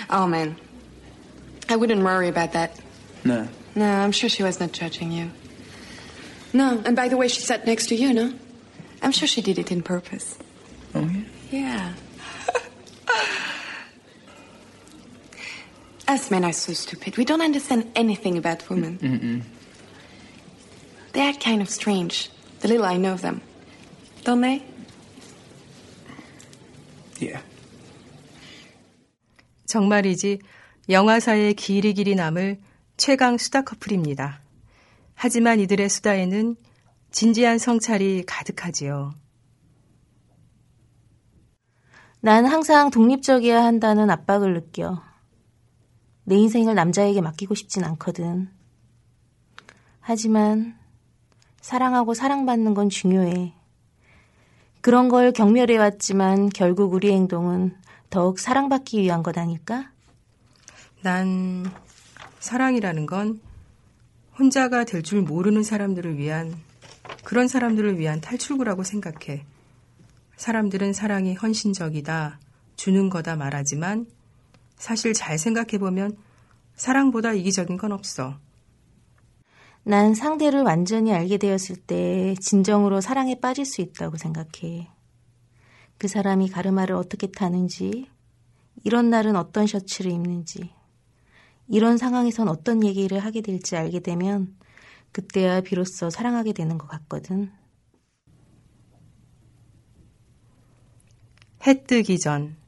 Oh, 0.10 0.28
man. 0.28 0.58
I 1.70 1.78
wouldn't 1.78 2.04
worry 2.04 2.28
about 2.28 2.52
that. 2.52 2.80
No. 3.24 3.48
No, 3.76 3.90
I'm 3.90 4.12
sure 4.12 4.30
she 4.30 4.44
was 4.44 4.60
not 4.60 4.74
judging 4.74 5.12
you. 5.12 5.32
No, 6.52 6.82
and 6.86 6.96
by 6.96 7.08
the 7.08 7.16
way, 7.18 7.30
she 7.30 7.42
sat 7.42 7.66
next 7.66 7.88
to 7.88 7.96
you, 7.96 8.14
no? 8.14 8.34
I'm 9.02 9.12
sure 9.12 9.28
she 9.28 9.42
did 9.42 9.58
it 9.58 9.72
in 9.72 9.84
purpose. 9.84 10.38
Oh, 10.94 11.02
yeah? 11.02 11.22
Yeah. 11.50 11.94
Us 16.10 16.32
men 16.32 16.44
are 16.44 16.54
so 16.54 16.74
stupid. 16.74 17.18
We 17.18 17.24
don't 17.24 17.42
understand 17.42 17.92
anything 17.96 18.36
about 18.36 18.68
women. 18.68 18.98
Mm-mm. 18.98 19.44
They 21.14 21.22
act 21.22 21.40
kind 21.44 21.62
of 21.62 21.70
strange, 21.70 22.32
the 22.62 22.68
little 22.68 22.86
I 22.86 22.98
know 22.98 23.14
of 23.14 23.22
them. 23.22 23.42
Don't 24.24 24.42
they? 24.42 24.66
Yeah. 27.20 27.44
정말이지 29.68 30.40
영화사의 30.90 31.54
길이 31.54 31.94
길이 31.94 32.16
남을 32.16 32.60
최강 32.98 33.38
수다 33.38 33.62
커플입니다. 33.62 34.42
하지만 35.14 35.60
이들의 35.60 35.90
수다에는 35.90 36.56
진지한 37.12 37.60
성찰이 37.60 38.24
가득하지요. 38.26 39.14
난 42.22 42.46
항상 42.48 42.90
독립적이어야 42.90 43.64
한다는 43.64 44.10
압박을 44.10 44.54
느껴. 44.54 45.04
내 46.30 46.36
인생을 46.36 46.76
남자에게 46.76 47.22
맡기고 47.22 47.56
싶진 47.56 47.84
않거든. 47.84 48.50
하지만 50.00 50.78
사랑하고 51.60 52.14
사랑받는 52.14 52.76
건 52.76 52.90
중요해. 52.90 53.52
그런 54.82 55.10
걸 55.10 55.34
경멸해왔지만 55.34 56.50
결국 56.50 56.94
우리 56.94 57.12
행동은 57.12 57.76
더욱 58.12 58.38
사랑받기 58.38 59.02
위한 59.02 59.24
것 59.24 59.40
아닐까? 59.40 59.92
난 61.02 61.66
사랑이라는 62.40 63.08
건 63.08 63.42
혼자가 64.38 64.84
될 64.84 65.02
줄 65.02 65.24
모르는 65.24 65.64
사람들을 65.64 66.20
위한 66.20 66.56
그런 67.24 67.48
사람들을 67.48 67.98
위한 67.98 68.22
탈출구라고 68.22 68.84
생각해. 68.84 69.46
사람들은 70.38 70.94
사랑이 70.94 71.34
헌신적이다, 71.34 72.40
주는 72.76 73.10
거다 73.10 73.36
말하지만 73.36 74.06
사실 74.80 75.14
잘 75.14 75.38
생각해보면 75.38 76.18
사랑보다 76.74 77.34
이기적인 77.34 77.78
건 77.78 77.92
없어. 77.92 78.40
난 79.84 80.16
상대를 80.16 80.64
완전히 80.64 81.14
알게 81.14 81.38
되었을 81.38 81.76
때 81.76 82.34
진정으로 82.40 83.02
사랑에 83.02 83.40
빠질 83.40 83.66
수 83.66 83.82
있다고 83.82 84.18
생각해. 84.18 84.90
그 85.98 86.08
사람이 86.08 86.50
가르마를 86.50 86.96
어떻게 86.96 87.28
타는지, 87.28 88.10
이런 88.84 89.10
날은 89.10 89.36
어떤 89.36 89.68
셔츠를 89.68 90.12
입는지, 90.12 90.72
이런 91.68 91.98
상황에선 91.98 92.48
어떤 92.48 92.84
얘기를 92.84 93.20
하게 93.20 93.42
될지 93.42 93.76
알게 93.76 94.00
되면 94.00 94.56
그때야 95.12 95.60
비로소 95.62 96.10
사랑하게 96.10 96.54
되는 96.54 96.78
것 96.78 96.88
같거든. 96.88 97.52
해 101.68 101.84
뜨기 101.84 102.18
전 102.18 102.59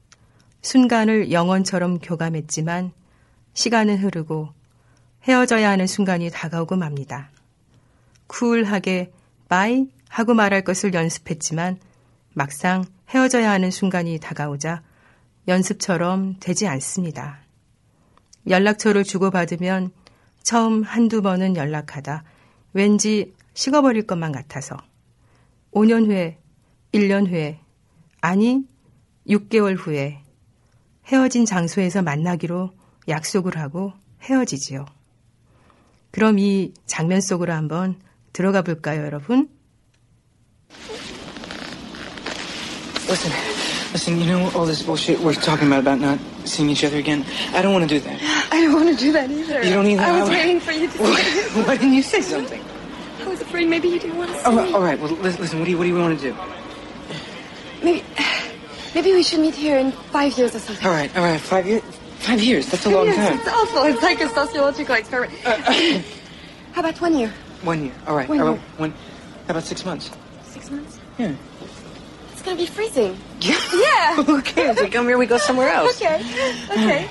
순간을 0.62 1.32
영원처럼 1.32 1.98
교감했지만 1.98 2.92
시간은 3.52 3.98
흐르고 3.98 4.50
헤어져야 5.24 5.70
하는 5.70 5.86
순간이 5.86 6.30
다가오고 6.30 6.76
맙니다. 6.76 7.30
쿨하게 8.28 9.12
bye 9.48 9.88
하고 10.08 10.34
말할 10.34 10.62
것을 10.62 10.94
연습했지만 10.94 11.78
막상 12.32 12.84
헤어져야 13.10 13.50
하는 13.50 13.70
순간이 13.70 14.18
다가오자 14.18 14.82
연습처럼 15.48 16.36
되지 16.40 16.66
않습니다. 16.68 17.40
연락처를 18.48 19.04
주고받으면 19.04 19.90
처음 20.42 20.82
한두 20.82 21.22
번은 21.22 21.56
연락하다 21.56 22.24
왠지 22.72 23.34
식어버릴 23.54 24.06
것만 24.06 24.32
같아서 24.32 24.76
5년 25.72 26.06
후에, 26.06 26.38
1년 26.92 27.28
후에, 27.28 27.60
아니 28.20 28.62
6개월 29.28 29.76
후에 29.78 30.21
헤어진 31.06 31.44
장소에서 31.44 32.02
만나기로 32.02 32.70
약속을 33.08 33.58
하고 33.58 33.92
헤어지지요. 34.22 34.86
그럼 36.10 36.38
이 36.38 36.72
장면 36.86 37.20
속으로 37.20 37.52
한번 37.52 37.96
들어가 38.32 38.62
볼까요, 38.62 39.04
여러분? 39.04 39.48
Listen, 43.08 43.32
listen, 43.92 44.16
you 44.20 44.26
know 44.26 44.48
all 44.54 44.64
this 44.64 44.82
bullshit 44.82 45.20
we're 45.20 45.34
talking 45.34 45.66
about 45.66 45.80
about 45.80 46.00
not 46.00 46.18
seeing 46.44 46.70
each 46.70 46.84
other 46.84 46.96
again? 46.98 47.24
I 47.54 47.60
don't 47.60 47.72
want 47.74 47.88
to 47.88 47.92
do 47.92 48.00
that. 48.00 48.16
I 48.52 48.62
don't 48.62 48.72
want 48.72 48.88
to 48.88 48.96
do 48.96 49.12
that 49.12 49.30
either. 49.30 49.62
You 49.64 49.74
don't 49.74 49.86
either? 49.86 50.02
I 50.02 50.20
was 50.20 50.30
I- 50.30 50.32
waiting 50.32 50.60
for 50.60 50.72
you 50.72 50.86
to 50.88 50.96
say 50.96 51.62
Why 51.66 51.76
didn't 51.76 51.94
you 51.94 52.02
say 52.02 52.22
something? 52.22 52.62
I 53.20 53.28
was 53.28 53.40
afraid 53.42 53.68
maybe 53.68 53.88
you 53.88 53.98
didn't 53.98 54.16
want 54.16 54.30
to 54.30 54.36
see 54.36 54.42
Oh, 54.46 54.52
me. 54.64 54.72
all 54.72 54.82
right, 54.82 54.98
well, 54.98 55.10
lis- 55.20 55.38
listen, 55.38 55.58
what 55.58 55.66
do 55.66 55.70
you, 55.72 55.78
what 55.78 55.84
do 55.84 55.90
you 55.90 55.98
want 55.98 56.18
to 56.18 56.30
do? 56.30 56.36
Maybe, 57.82 58.02
maybe 58.94 59.12
we 59.12 59.22
should 59.22 59.40
meet 59.40 59.54
here 59.54 59.78
in 59.78 59.92
five 59.92 60.36
years 60.38 60.54
or 60.54 60.58
something. 60.58 60.86
All 60.86 60.92
right, 60.92 61.14
all 61.16 61.24
right, 61.24 61.40
five 61.40 61.66
years? 61.66 61.82
Five 62.18 62.40
years, 62.40 62.66
that's 62.70 62.86
a 62.86 62.90
long 62.90 63.06
time. 63.12 63.38
It's 63.38 63.48
awful. 63.48 63.82
It's 63.84 64.02
like 64.02 64.20
a 64.20 64.28
sociological 64.28 64.94
experiment. 64.94 65.38
How 65.42 66.80
about 66.80 67.00
one 67.00 67.16
year? 67.18 67.32
One 67.62 67.84
year, 67.84 67.92
all 68.06 68.16
right. 68.16 68.28
One 68.28 68.38
how 68.38 68.44
year. 68.44 68.52
about 68.54 68.64
one, 68.78 68.90
how 69.46 69.50
about 69.50 69.64
six 69.64 69.84
months? 69.84 70.10
Six 70.44 70.70
months? 70.70 70.98
Yeah. 71.18 71.34
It's 72.32 72.42
gonna 72.42 72.56
be 72.56 72.66
freezing. 72.66 73.16
Yeah. 73.40 73.56
Yeah. 73.74 74.22
Who 74.24 74.40
cares? 74.42 74.78
We 74.80 74.88
come 74.88 75.06
here, 75.06 75.18
we 75.18 75.26
go 75.26 75.38
somewhere 75.38 75.68
else. 75.78 76.00
Okay. 76.00 76.22
Okay. 76.70 77.08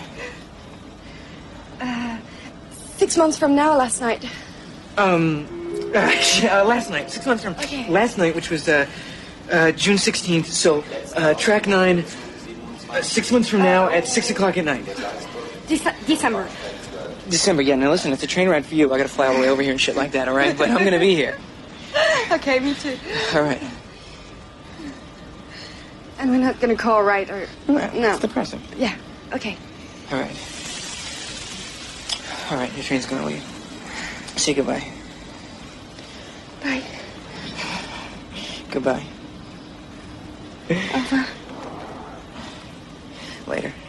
Uh, 1.79 2.17
six 2.97 3.17
months 3.17 3.37
from 3.37 3.55
now, 3.55 3.75
last 3.77 4.01
night. 4.01 4.25
Um, 4.97 5.45
uh, 5.95 6.63
last 6.65 6.89
night, 6.89 7.09
six 7.11 7.25
months 7.25 7.43
from 7.43 7.53
Okay. 7.55 7.89
last 7.89 8.17
night, 8.17 8.35
which 8.35 8.49
was 8.49 8.67
uh, 8.69 8.85
uh, 9.51 9.71
June 9.73 9.97
16th. 9.97 10.45
So, 10.45 10.83
uh, 11.15 11.33
track 11.35 11.67
nine, 11.67 11.99
uh, 12.89 13.01
six 13.01 13.31
months 13.31 13.49
from 13.49 13.59
now 13.63 13.89
at 13.89 14.07
six 14.07 14.29
o'clock 14.29 14.57
at 14.57 14.65
night. 14.65 14.85
Dece- 15.67 16.05
December. 16.07 16.47
December, 17.29 17.61
yeah, 17.61 17.75
now 17.75 17.89
listen, 17.91 18.11
it's 18.11 18.23
a 18.23 18.27
train 18.27 18.49
ride 18.49 18.65
for 18.65 18.75
you. 18.75 18.91
I 18.93 18.97
gotta 18.97 19.07
fly 19.09 19.27
all 19.27 19.33
the 19.35 19.39
way 19.39 19.49
over 19.49 19.61
here 19.61 19.71
and 19.71 19.79
shit 19.79 19.95
like 19.95 20.11
that, 20.13 20.27
alright? 20.27 20.57
But 20.57 20.69
I'm 20.69 20.83
gonna 20.83 20.99
be 20.99 21.15
here. 21.15 21.37
Okay, 22.31 22.59
me 22.59 22.73
too. 22.73 22.97
Alright. 23.35 23.61
And 26.17 26.31
we're 26.31 26.37
not 26.37 26.61
gonna 26.61 26.77
call 26.77 27.03
right 27.03 27.29
or 27.29 27.45
Well, 27.67 27.93
no. 27.93 28.11
It's 28.11 28.19
depressing. 28.21 28.61
Yeah. 28.77 28.95
Okay. 29.33 29.57
Alright. 30.11 30.35
Alright, 32.49 32.73
your 32.73 32.83
train's 32.85 33.05
gonna 33.05 33.25
leave. 33.25 33.43
Say 34.37 34.53
goodbye. 34.53 34.89
Bye. 36.63 36.83
Goodbye. 38.71 39.05
Over. 40.71 41.27
Later. 43.47 43.80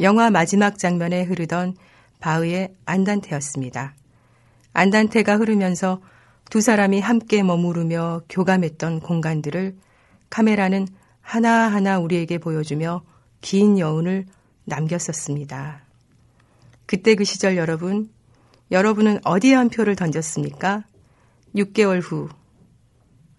영화 0.00 0.30
마지막 0.30 0.78
장면에 0.78 1.22
흐르던 1.24 1.76
바흐의 2.20 2.74
안단테였습니다. 2.84 3.94
안단테가 4.72 5.36
흐르면서 5.36 6.00
두 6.50 6.60
사람이 6.60 7.00
함께 7.00 7.42
머무르며 7.42 8.22
교감했던 8.28 9.00
공간들을 9.00 9.76
카메라는 10.30 10.86
하나하나 11.20 11.98
우리에게 11.98 12.38
보여주며 12.38 13.02
긴 13.40 13.78
여운을 13.78 14.26
남겼었습니다. 14.64 15.82
그때 16.86 17.14
그 17.14 17.24
시절 17.24 17.56
여러분, 17.56 18.10
여러분은 18.70 19.20
어디에 19.24 19.54
한 19.54 19.68
표를 19.68 19.96
던졌습니까? 19.96 20.84
6개월 21.54 22.00
후, 22.02 22.28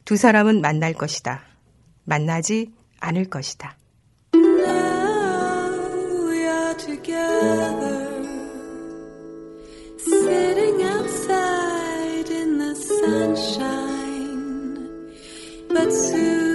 두 0.06 0.18
사람은 0.18 0.62
만날 0.62 0.94
것이다. 0.94 1.42
만나지 2.04 2.74
않을 3.00 3.26
것이다. 3.26 3.79
Together, 6.90 8.26
sitting 9.98 10.82
outside 10.84 12.30
in 12.30 12.58
the 12.58 12.74
sunshine. 12.76 14.30
But 15.70 15.92
soon 15.92 16.49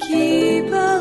keep 0.00 0.72
us. 0.72 0.93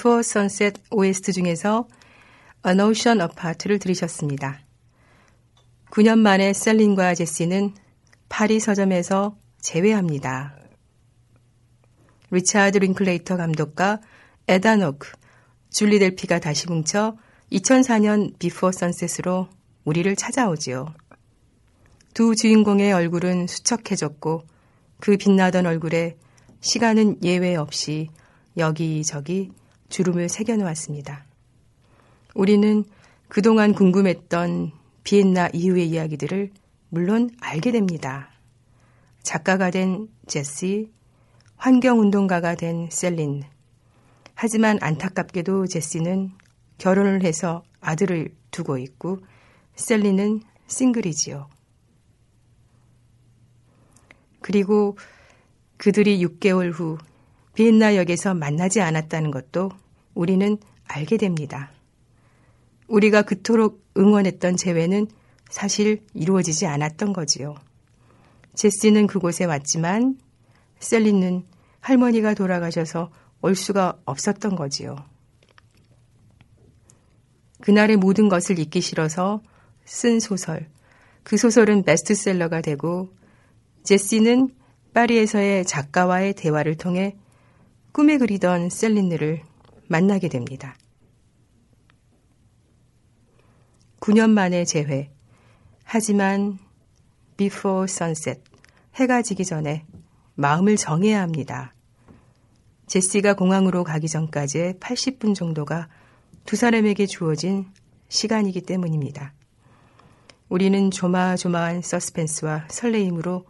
Before 0.00 0.20
Sunset 0.20 0.80
OST 0.90 1.34
중에서 1.34 1.86
An 2.66 2.80
Ocean 2.80 3.20
Apart를 3.20 3.78
들으셨습니다. 3.78 4.60
9년 5.90 6.20
만에 6.20 6.54
셀린과 6.54 7.14
제시는 7.16 7.74
파리 8.30 8.60
서점에서 8.60 9.36
재회합니다. 9.60 10.56
리차드 12.30 12.78
링클레이터 12.78 13.36
감독과 13.36 14.00
에단 14.48 14.76
호크, 14.76 15.12
줄리 15.68 15.98
델피가 15.98 16.38
다시 16.38 16.66
뭉쳐 16.66 17.18
2004년 17.52 18.38
Before 18.38 18.72
Sunset으로 18.72 19.48
우리를 19.84 20.16
찾아오지요. 20.16 20.94
두 22.14 22.34
주인공의 22.34 22.94
얼굴은 22.94 23.48
수척해졌고 23.48 24.46
그 24.98 25.18
빛나던 25.18 25.66
얼굴에 25.66 26.16
시간은 26.60 27.22
예외 27.22 27.54
없이 27.54 28.08
여기저기 28.56 29.52
주름을 29.90 30.28
새겨놓았습니다. 30.28 31.26
우리는 32.34 32.84
그동안 33.28 33.74
궁금했던 33.74 34.72
비엔나 35.04 35.50
이후의 35.52 35.88
이야기들을 35.88 36.50
물론 36.88 37.30
알게 37.40 37.72
됩니다. 37.72 38.30
작가가 39.22 39.70
된 39.70 40.08
제시, 40.26 40.90
환경운동가가 41.56 42.54
된 42.54 42.88
셀린. 42.90 43.42
하지만 44.34 44.78
안타깝게도 44.80 45.66
제시는 45.66 46.30
결혼을 46.78 47.22
해서 47.24 47.62
아들을 47.80 48.34
두고 48.50 48.78
있고 48.78 49.18
셀린은 49.76 50.40
싱글이지요. 50.66 51.48
그리고 54.40 54.96
그들이 55.76 56.24
6개월 56.24 56.72
후 56.72 56.98
비엔나 57.54 57.96
역에서 57.96 58.34
만나지 58.34 58.80
않았다는 58.80 59.30
것도 59.30 59.70
우리는 60.14 60.58
알게 60.86 61.16
됩니다. 61.16 61.70
우리가 62.88 63.22
그토록 63.22 63.84
응원했던 63.96 64.56
재회는 64.56 65.06
사실 65.48 66.04
이루어지지 66.14 66.66
않았던 66.66 67.12
거지요. 67.12 67.54
제시는 68.54 69.06
그곳에 69.06 69.44
왔지만 69.44 70.18
셀린은 70.80 71.44
할머니가 71.80 72.34
돌아가셔서 72.34 73.10
올 73.42 73.54
수가 73.54 73.98
없었던 74.04 74.56
거지요. 74.56 74.96
그날의 77.60 77.96
모든 77.96 78.28
것을 78.28 78.58
잊기 78.58 78.80
싫어서 78.80 79.42
쓴 79.84 80.20
소설. 80.20 80.68
그 81.22 81.36
소설은 81.36 81.82
베스트셀러가 81.84 82.60
되고 82.60 83.12
제시는 83.82 84.50
파리에서의 84.94 85.64
작가와의 85.64 86.34
대화를 86.34 86.76
통해 86.76 87.16
꿈에 87.92 88.18
그리던 88.18 88.70
셀린느를 88.70 89.42
만나게 89.88 90.28
됩니다. 90.28 90.76
9년 93.98 94.30
만에 94.30 94.64
재회. 94.64 95.10
하지만 95.84 96.58
before 97.36 97.84
sunset, 97.84 98.40
해가 98.94 99.22
지기 99.22 99.44
전에 99.44 99.84
마음을 100.36 100.76
정해야 100.76 101.20
합니다. 101.20 101.74
제시가 102.86 103.34
공항으로 103.34 103.82
가기 103.84 104.08
전까지의 104.08 104.74
80분 104.74 105.34
정도가 105.34 105.88
두 106.44 106.56
사람에게 106.56 107.06
주어진 107.06 107.66
시간이기 108.08 108.62
때문입니다. 108.62 109.34
우리는 110.48 110.90
조마조마한 110.90 111.82
서스펜스와 111.82 112.66
설레임으로 112.68 113.44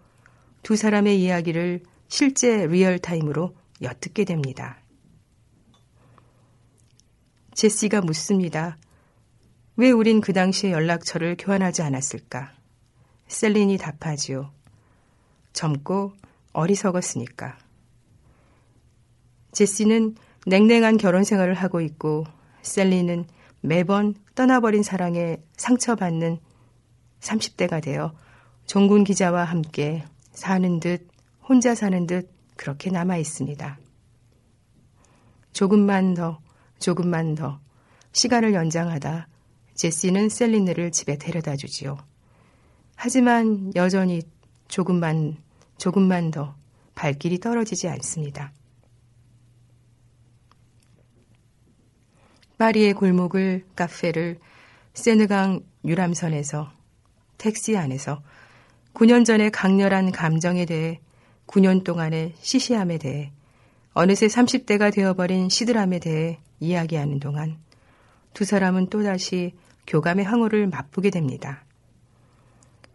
두 0.63 0.77
사람의 0.77 1.23
이야기를 1.23 1.83
실제 2.09 2.67
real 2.67 2.96
time으로 2.96 3.55
엿듣게 3.83 4.25
됩니다. 4.25 4.79
제시가 7.55 8.01
묻습니다. 8.01 8.79
왜 9.77 9.91
우린 9.91 10.21
그 10.21 10.33
당시에 10.33 10.73
연락처를 10.73 11.37
교환하지 11.39 11.83
않았을까? 11.83 12.53
셀린이 13.29 13.79
답하지요. 13.79 14.53
젊고 15.53 16.13
어리석었으니까. 16.53 17.59
제시는 19.53 20.17
냉랭한 20.47 20.97
결혼 20.97 21.25
생활을 21.25 21.55
하고 21.55 21.81
있고 21.81 22.25
셀린은 22.63 23.27
매번 23.61 24.15
떠나버린 24.35 24.83
사랑에 24.83 25.37
상처받는 25.57 26.39
30대가 27.21 27.83
되어 27.83 28.15
종군 28.67 29.05
기자와 29.05 29.45
함께 29.45 30.05
사는 30.33 30.81
듯 30.81 31.09
혼자 31.47 31.75
사는 31.75 32.07
듯 32.07 32.31
그렇게 32.61 32.91
남아 32.91 33.17
있습니다. 33.17 33.79
조금만 35.55 36.13
더, 36.13 36.43
조금만 36.79 37.35
더 37.35 37.59
시간을 38.13 38.53
연장하다 38.53 39.29
제시는 39.77 40.29
셀린느를 40.29 40.93
집에 40.93 41.17
데려다 41.17 41.57
주지요. 41.57 41.97
하지만 42.97 43.73
여전히 43.77 44.21
조금만, 44.69 45.39
조금만 45.79 46.31
더 46.31 46.55
발길이 46.95 47.39
떨어지지 47.39 47.89
않습니다. 47.89 48.53
파리의 52.59 52.93
골목을, 52.93 53.65
카페를, 53.75 54.39
세느강 54.93 55.61
유람선에서, 55.87 56.71
택시 57.39 57.79
안에서 57.79 58.23
9년 58.93 59.25
전의 59.25 59.51
강렬한 59.51 60.13
감정에 60.13 60.67
대해 60.67 61.01
9년 61.51 61.83
동안의 61.83 62.35
시시함에 62.41 62.99
대해 62.99 63.33
어느새 63.93 64.29
30대가 64.29 64.95
되어버린 64.95 65.49
시드람에 65.49 65.99
대해 65.99 66.39
이야기하는 66.61 67.19
동안 67.19 67.59
두 68.35 68.45
사람은 68.45 68.89
또다시 68.89 69.53
교감의 69.89 70.25
향유를 70.25 70.69
맛보게 70.69 71.11
됩니다. 71.11 71.65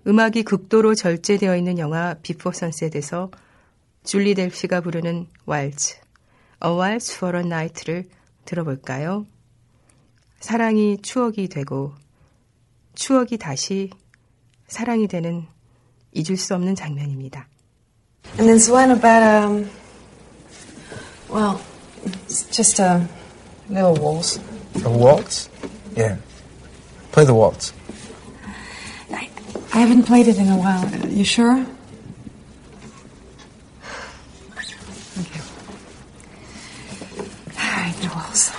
음악이 0.07 0.43
극도로 0.43 0.95
절제되어 0.95 1.57
있는 1.57 1.77
영화 1.79 2.15
비포 2.21 2.53
선셋에서 2.53 3.29
줄리 4.05 4.35
델피가 4.35 4.79
부르는 4.79 5.27
왈츠, 5.45 5.97
A 6.63 6.71
Waltz 6.71 7.17
for 7.17 7.37
a 7.37 7.45
Night를 7.45 8.05
들어볼까요? 8.45 9.25
사랑이 10.39 11.01
추억이 11.01 11.49
되고 11.49 11.93
추억이 12.93 13.37
다시 13.37 13.89
사랑이 14.67 15.07
되는 15.09 15.45
잊을 16.13 16.37
수 16.37 16.55
없는 16.55 16.75
장면입니다. 16.75 17.49
And 18.37 18.49
there's 18.49 18.69
one 18.69 18.91
about, 18.91 19.23
um, 19.23 19.69
well, 21.29 21.61
it's 22.03 22.43
just 22.55 22.79
a 22.79 23.07
little 23.69 23.95
waltz. 23.95 24.39
A 24.83 24.89
waltz? 24.89 25.49
Yeah. 25.95 26.17
Play 27.11 27.23
the 27.25 27.33
waltz. 27.33 27.71
I, 29.11 29.29
I 29.73 29.77
haven't 29.79 30.03
played 30.03 30.27
it 30.27 30.37
in 30.37 30.49
a 30.49 30.57
while. 30.57 30.85
Uh, 30.85 31.07
You 31.07 31.23
sure? 31.23 31.65
Okay. 35.17 35.41
All 37.57 37.71
right, 37.71 37.95
the 38.01 38.09
waltz. 38.13 38.51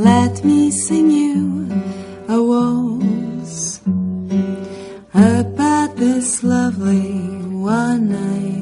Let 0.00 0.44
me 0.44 0.70
sing 0.70 1.10
you 1.10 1.68
a 2.28 2.40
waltz 2.40 3.80
about 5.12 5.96
this 5.96 6.44
lovely 6.44 7.18
one 7.50 8.08
night 8.10 8.57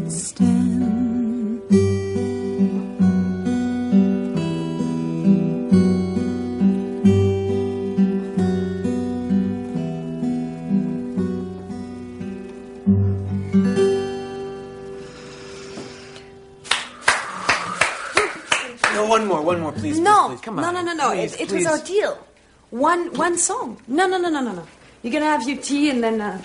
was 21.56 21.66
our 21.66 21.80
deal. 21.80 22.18
One, 22.72 23.14
one 23.14 23.38
song. 23.38 23.78
No, 23.88 24.08
no, 24.08 24.18
no, 24.18 24.30
no, 24.30 24.42
no, 24.42 24.54
no. 24.54 24.66
You're 25.02 25.14
gonna 25.14 25.26
have 25.26 25.48
your 25.48 25.58
tea 25.58 25.90
and 25.90 26.04
then. 26.04 26.22
Uh... 26.22 26.42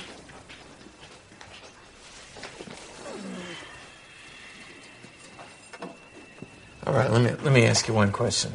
All 6.87 6.93
right, 6.95 7.11
let 7.11 7.23
me 7.23 7.31
let 7.43 7.53
me 7.53 7.67
ask 7.67 7.89
you 7.89 7.95
one 7.95 8.13
question. 8.13 8.53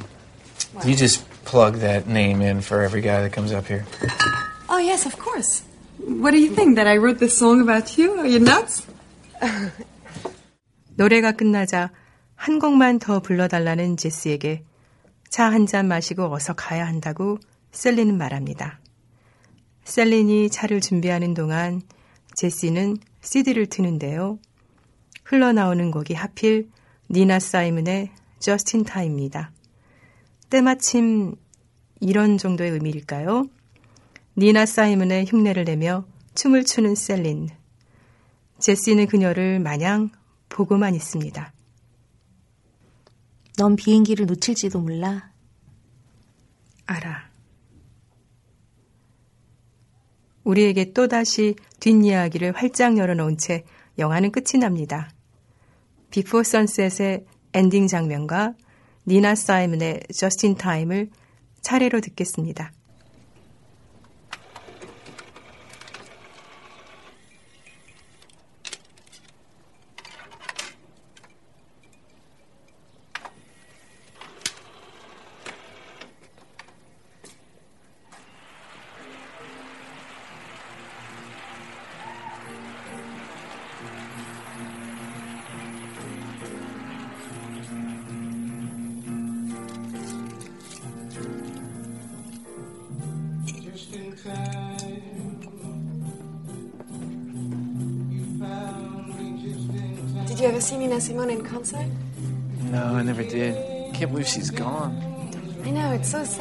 Do 0.82 0.90
you 0.90 0.96
just 0.96 1.28
plug 1.44 1.78
that 1.78 2.08
name 2.08 2.42
in 2.42 2.62
for 2.62 2.82
every 2.82 3.02
guy 3.02 3.22
that 3.22 3.34
comes 3.34 3.52
up 3.52 3.68
here? 3.68 3.86
Oh 4.70 4.78
yes, 4.78 5.06
of 5.06 5.18
course. 5.20 5.64
What 6.00 6.32
do 6.32 6.40
you 6.40 6.50
think 6.50 6.78
that 6.78 6.88
I 6.88 6.98
wrote 6.98 7.20
this 7.20 7.38
song 7.38 7.62
about 7.62 7.98
you? 7.98 8.20
Are 8.20 8.28
you 8.28 8.40
nuts? 8.40 8.88
노래가 10.96 11.32
끝나자 11.32 11.90
한 12.36 12.60
곡만 12.60 13.00
더 13.00 13.20
불러달라는 13.20 13.98
제스에게 13.98 14.64
차 15.37 15.51
한 15.51 15.67
잔 15.67 15.87
마시고 15.87 16.33
어서 16.33 16.55
가야 16.55 16.87
한다고 16.87 17.37
셀린은 17.71 18.17
말합니다. 18.17 18.81
셀린이 19.85 20.49
차를 20.49 20.81
준비하는 20.81 21.35
동안 21.35 21.83
제시는 22.35 22.97
CD를 23.21 23.67
트는데요. 23.67 24.39
흘러나오는 25.25 25.91
곡이 25.91 26.15
하필 26.15 26.71
니나 27.11 27.39
사이먼의 27.39 28.13
저스틴 28.39 28.85
타입니다. 28.85 29.53
때마침 30.49 31.35
이런 32.01 32.39
정도의 32.39 32.71
의미일까요? 32.71 33.45
니나 34.39 34.65
사이먼의 34.65 35.27
흉내를 35.27 35.65
내며 35.65 36.07
춤을 36.35 36.65
추는 36.65 36.95
셀린. 36.95 37.51
제시는 38.59 39.07
그녀를 39.07 39.61
마냥 39.61 40.09
보고만 40.49 40.95
있습니다. 40.95 41.53
넌 43.57 43.75
비행기를 43.75 44.27
놓칠지도 44.27 44.81
몰라. 44.81 45.31
알아. 46.87 47.31
우리에게 50.45 50.93
또다시 50.93 51.57
뒷이야기를 51.81 52.53
활짝 52.53 52.99
열어놓은 52.99 53.37
채 53.39 53.65
영화는 53.99 54.31
끝이 54.31 54.61
납니다. 54.61 55.11
Before 56.11 56.43
Sunset의 56.43 57.25
엔딩 57.55 57.87
장면과 57.89 58.55
니나 59.07 59.35
사이먼의 59.35 60.03
Just 60.15 60.43
in 60.43 60.57
Time을 60.57 61.11
차례로 61.63 62.01
듣겠습니다. 62.01 62.73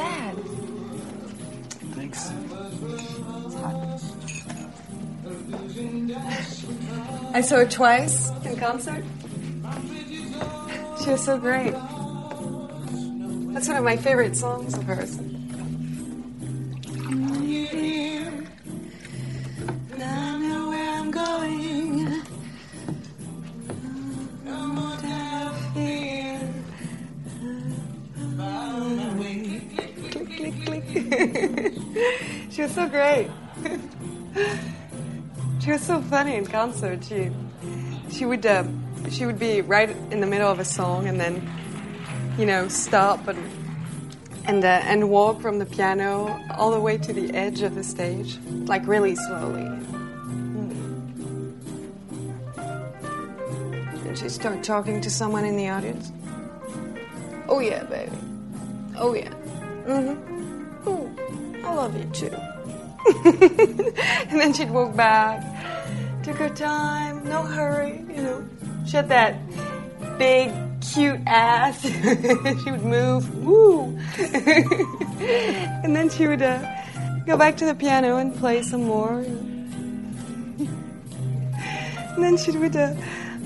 It's 0.06 0.52
so 0.52 0.70
sad. 0.70 1.26
Thanks. 1.96 2.32
I 7.34 7.42
saw 7.42 7.58
her 7.58 7.66
twice 7.66 8.30
in 8.46 8.56
concert. 8.58 9.04
She 11.04 11.10
was 11.12 11.24
so 11.24 11.38
great. 11.38 11.74
That's 13.54 13.68
one 13.68 13.78
of 13.78 13.84
my 13.84 13.98
favorite 13.98 14.36
songs 14.36 14.74
of 14.74 14.84
hers. 14.84 15.20
Great. 32.96 33.30
she 35.62 35.72
was 35.72 35.82
so 35.82 36.02
funny 36.04 36.36
in 36.36 36.46
concert. 36.46 37.04
She 37.04 37.30
she 38.10 38.26
would 38.26 38.46
uh, 38.46 38.64
she 39.10 39.26
would 39.26 39.38
be 39.38 39.60
right 39.62 39.90
in 40.12 40.22
the 40.22 40.28
middle 40.28 40.50
of 40.50 40.60
a 40.60 40.66
song 40.66 41.08
and 41.08 41.20
then 41.20 41.46
you 42.38 42.46
know 42.46 42.70
stop 42.70 43.28
and 43.28 43.38
and 44.46 44.64
uh, 44.64 44.80
and 44.84 45.10
walk 45.10 45.42
from 45.42 45.60
the 45.60 45.66
piano 45.66 46.42
all 46.52 46.72
the 46.72 46.80
way 46.80 46.98
to 46.98 47.12
the 47.12 47.36
edge 47.36 47.64
of 47.64 47.76
the 47.76 47.84
stage, 47.84 48.40
like 48.66 48.88
really 48.88 49.16
slowly. 49.16 49.66
And 54.06 54.18
she 54.18 54.30
start 54.30 54.64
talking 54.64 55.02
to 55.02 55.10
someone 55.10 55.44
in 55.44 55.58
the 55.58 55.68
audience. 55.68 56.14
Oh 57.50 57.60
yeah, 57.60 57.84
baby. 57.84 58.12
Oh 58.96 59.14
yeah. 59.14 59.34
Mm-hmm. 59.86 60.88
Oh, 60.88 61.12
I 61.66 61.74
love 61.74 61.98
you 61.98 62.06
too. 62.14 62.55
and 63.26 64.40
then 64.40 64.54
she'd 64.54 64.72
walk 64.72 64.96
back. 64.96 65.44
Took 66.24 66.38
her 66.38 66.50
time, 66.50 67.24
no 67.28 67.44
hurry, 67.44 68.04
you 68.10 68.22
know. 68.24 68.48
She 68.86 68.98
had 68.98 69.10
that 69.10 69.38
big, 70.18 70.52
cute 70.82 71.20
ass. 71.28 71.82
she 72.64 72.72
would 72.72 72.84
move, 72.84 73.44
woo. 73.44 73.98
and 74.18 75.96
then 75.96 76.10
she 76.10 76.28
would 76.28 76.42
uh, 76.42 76.60
go 77.26 77.38
back 77.38 77.58
to 77.58 77.66
the 77.66 77.76
piano 77.76 78.18
and 78.18 78.36
play 78.36 78.64
some 78.64 78.84
more. 78.86 79.20
and 82.10 82.24
then 82.24 82.38
she 82.38 82.52
would, 82.52 82.76
uh, 82.76 82.96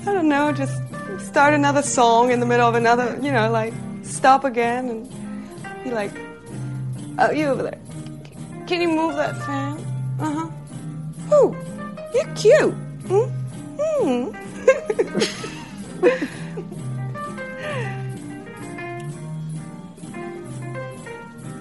I 0.02 0.12
don't 0.12 0.28
know, 0.28 0.52
just 0.52 0.80
start 1.18 1.54
another 1.54 1.82
song 1.82 2.30
in 2.30 2.40
the 2.40 2.46
middle 2.46 2.68
of 2.68 2.74
another, 2.74 3.18
you 3.20 3.32
know, 3.32 3.50
like 3.50 3.74
stop 4.02 4.44
again 4.44 4.88
and 4.88 5.84
be 5.84 5.90
like, 5.90 6.12
oh, 7.18 7.30
you 7.30 7.46
over 7.46 7.62
there. 7.62 7.78
Can 8.70 8.80
you 8.82 8.88
move 8.88 9.16
that 9.16 9.36
fan? 9.42 9.78
Uh 10.20 10.32
huh. 10.32 10.48
Oh, 11.32 11.56
you're 12.14 12.34
cute. 12.36 12.72
Mm-hmm. 13.08 14.30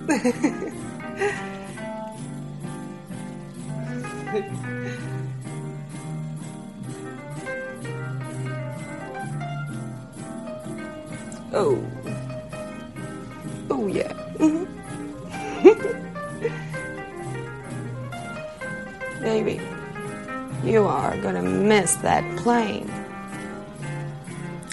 oh. 11.53 11.83
Oh, 13.71 13.87
yeah. 13.87 14.13
Mhm. 14.37 14.67
Baby, 19.21 19.59
you 20.63 20.85
are 20.85 21.17
gonna 21.17 21.41
miss 21.41 21.95
that 21.97 22.23
plane. 22.39 22.89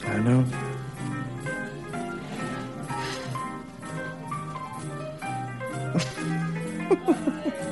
I 0.04 0.18
know. 0.18 0.44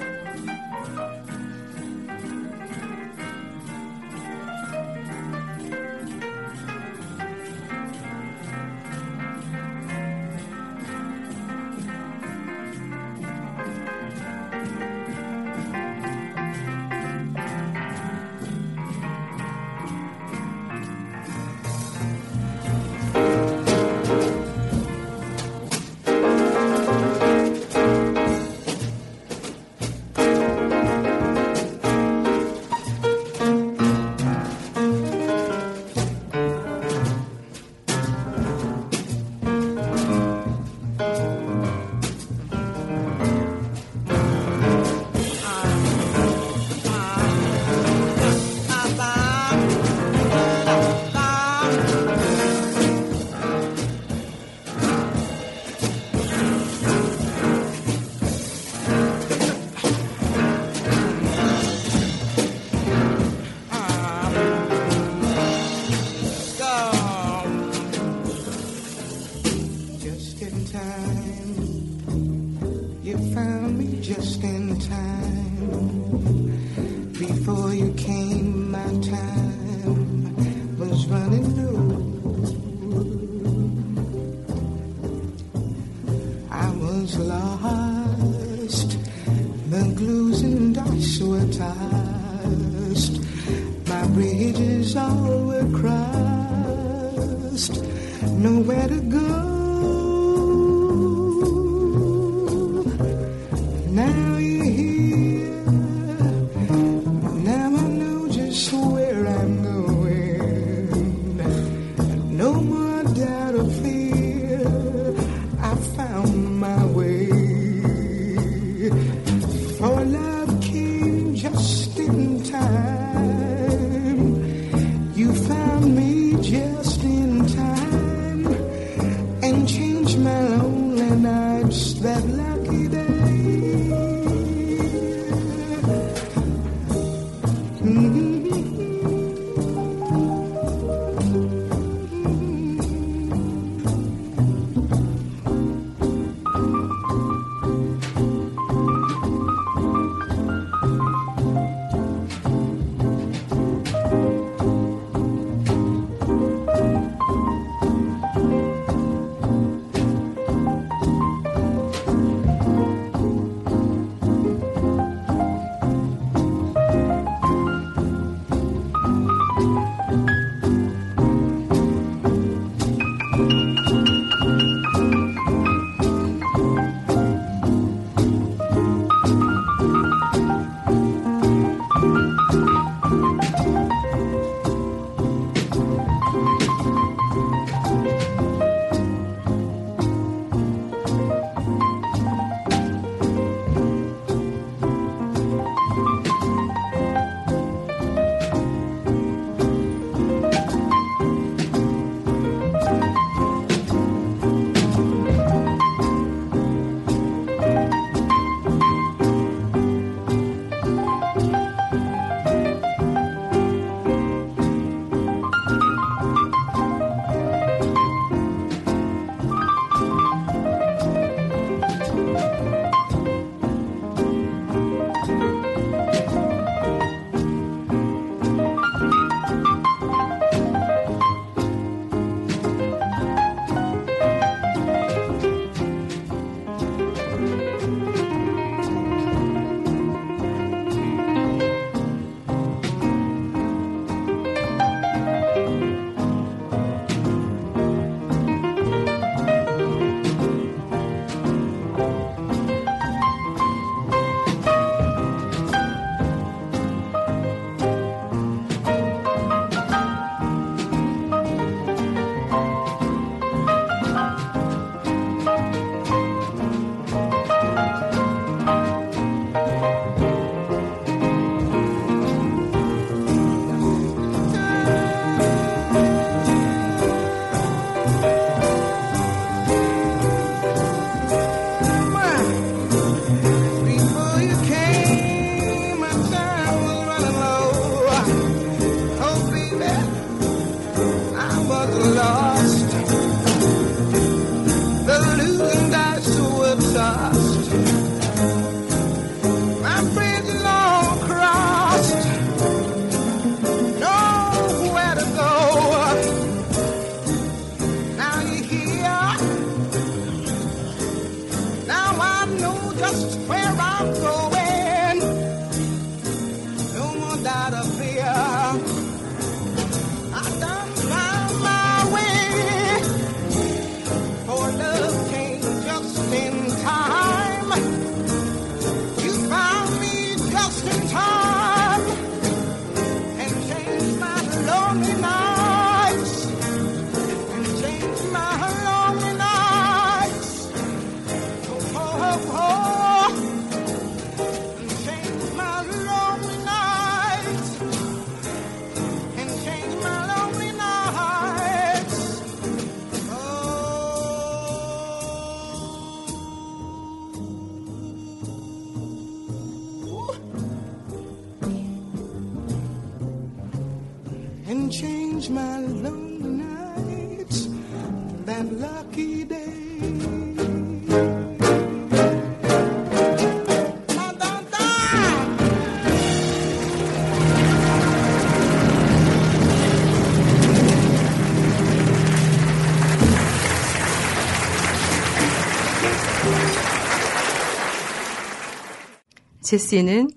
제시는 389.74 390.30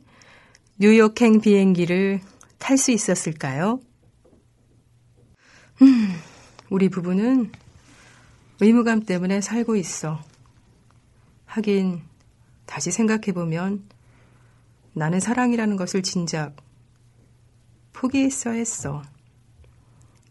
뉴욕행 0.80 1.42
비행기를 1.42 2.22
탈 2.58 2.76
수 2.76 2.90
있었을까요? 2.90 3.80
음, 5.80 6.16
우리 6.72 6.90
부부는 6.90 7.52
의무감 8.60 9.04
때문에 9.04 9.42
살고 9.42 9.76
있어. 9.76 10.20
하긴 11.46 12.02
다시 12.66 12.90
생각해보면 12.90 13.88
나는 14.94 15.20
사랑이라는 15.20 15.76
것을 15.76 16.02
진작 16.02 16.56
포기했어야 17.94 18.56
했어. 18.56 19.04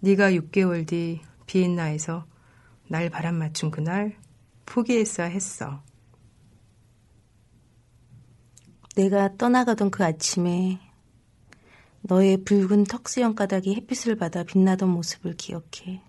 네가 0.00 0.32
6개월 0.32 0.84
뒤 0.84 1.20
비엔나에서 1.46 2.26
날 2.88 3.08
바람 3.08 3.36
맞춘 3.36 3.70
그날 3.70 4.16
포기했어야 4.64 5.28
했어. 5.28 5.85
내가 8.96 9.36
떠나가던 9.36 9.90
그 9.90 10.04
아침에 10.04 10.80
너의 12.00 12.44
붉은 12.44 12.84
턱수염 12.84 13.34
가닥이 13.34 13.74
햇빛을 13.74 14.16
받아 14.16 14.42
빛나던 14.42 14.88
모습을 14.88 15.36
기억해. 15.36 16.02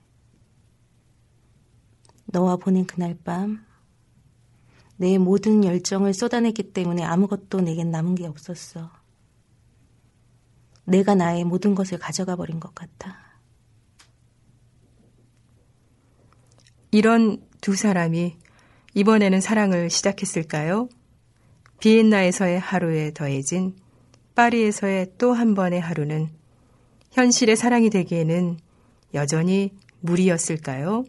너와 2.27 2.55
보낸 2.55 2.85
그날 2.85 3.17
밤, 3.25 3.65
내 4.95 5.17
모든 5.17 5.65
열정을 5.65 6.13
쏟아냈기 6.13 6.71
때문에 6.71 7.03
아무것도 7.03 7.59
내겐 7.59 7.91
남은 7.91 8.15
게 8.15 8.25
없었어. 8.25 8.89
내가 10.85 11.13
나의 11.13 11.43
모든 11.43 11.75
것을 11.75 11.97
가져가 11.99 12.37
버린 12.37 12.61
것 12.61 12.73
같아. 12.73 13.17
이런 16.91 17.45
두 17.59 17.75
사람이 17.75 18.37
이번에는 18.93 19.41
사랑을 19.41 19.89
시작했을까요? 19.89 20.87
비엔나에서의 21.79 22.59
하루에 22.59 23.11
더해진 23.13 23.75
파리에서의 24.35 25.13
또 25.17 25.33
한 25.33 25.55
번의 25.55 25.81
하루는 25.81 26.29
현실의 27.11 27.55
사랑이 27.55 27.89
되기에는 27.89 28.57
여전히 29.13 29.71
무리였을까요? 30.01 31.05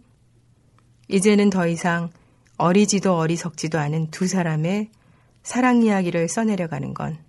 이제는 1.08 1.50
더 1.50 1.66
이상 1.66 2.10
어리지도 2.56 3.16
어리석지도 3.16 3.78
않은 3.78 4.10
두 4.10 4.26
사람의 4.26 4.90
사랑 5.42 5.82
이야기를 5.82 6.28
써내려가는 6.28 6.94
건 6.94 7.28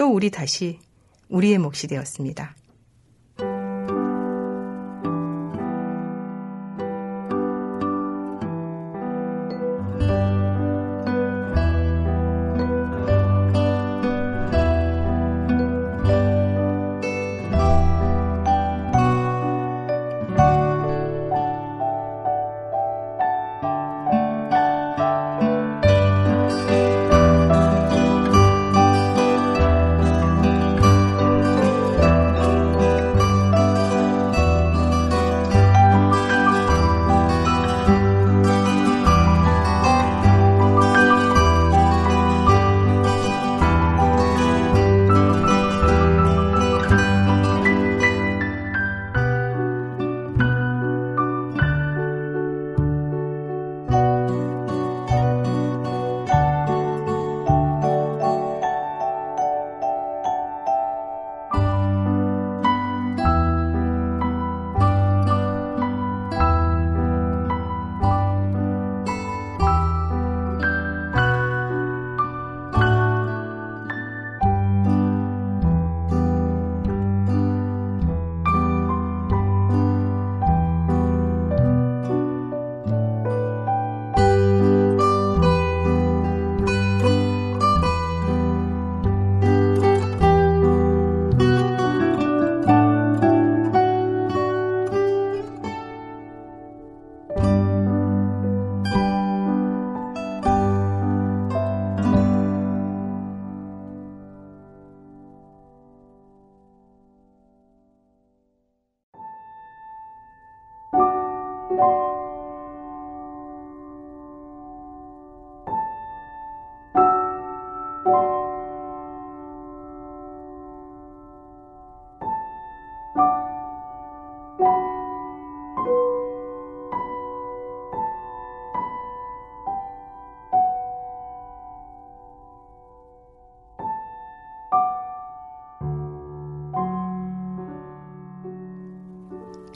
또 0.00 0.06
우리 0.14 0.30
다시 0.30 0.78
우리의 1.28 1.58
몫이 1.58 1.86
되었습니다. 1.86 2.56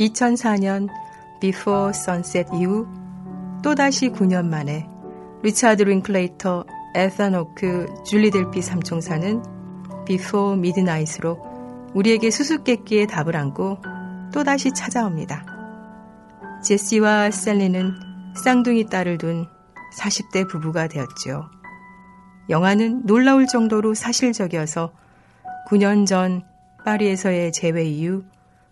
2004년 0.05 0.89
Before 1.41 1.91
Sunset 1.95 2.51
이후 2.55 2.87
또다시 3.63 4.09
9년 4.09 4.47
만에 4.47 4.87
리차드 5.43 5.83
링클레이터, 5.83 6.65
에단 6.95 7.35
호크, 7.35 7.87
줄리 8.07 8.31
델피 8.31 8.63
삼총사는 8.63 9.43
Before 10.07 10.59
Midnight으로 10.59 11.39
우리에게 11.95 12.31
수수께끼의 12.31 13.07
답을 13.07 13.37
안고 13.37 13.79
또다시 14.33 14.73
찾아옵니다. 14.73 15.45
제시와 16.63 17.31
셀린은 17.31 17.95
쌍둥이 18.37 18.87
딸을 18.87 19.19
둔 19.19 19.47
40대 19.99 20.49
부부가 20.49 20.89
되었죠. 20.89 21.51
영화는 22.51 23.07
놀라울 23.07 23.47
정도로 23.47 23.95
사실적이어서 23.95 24.93
9년 25.69 26.07
전 26.07 26.43
파리에서의 26.85 27.53
재회 27.53 27.85
이후 27.85 28.25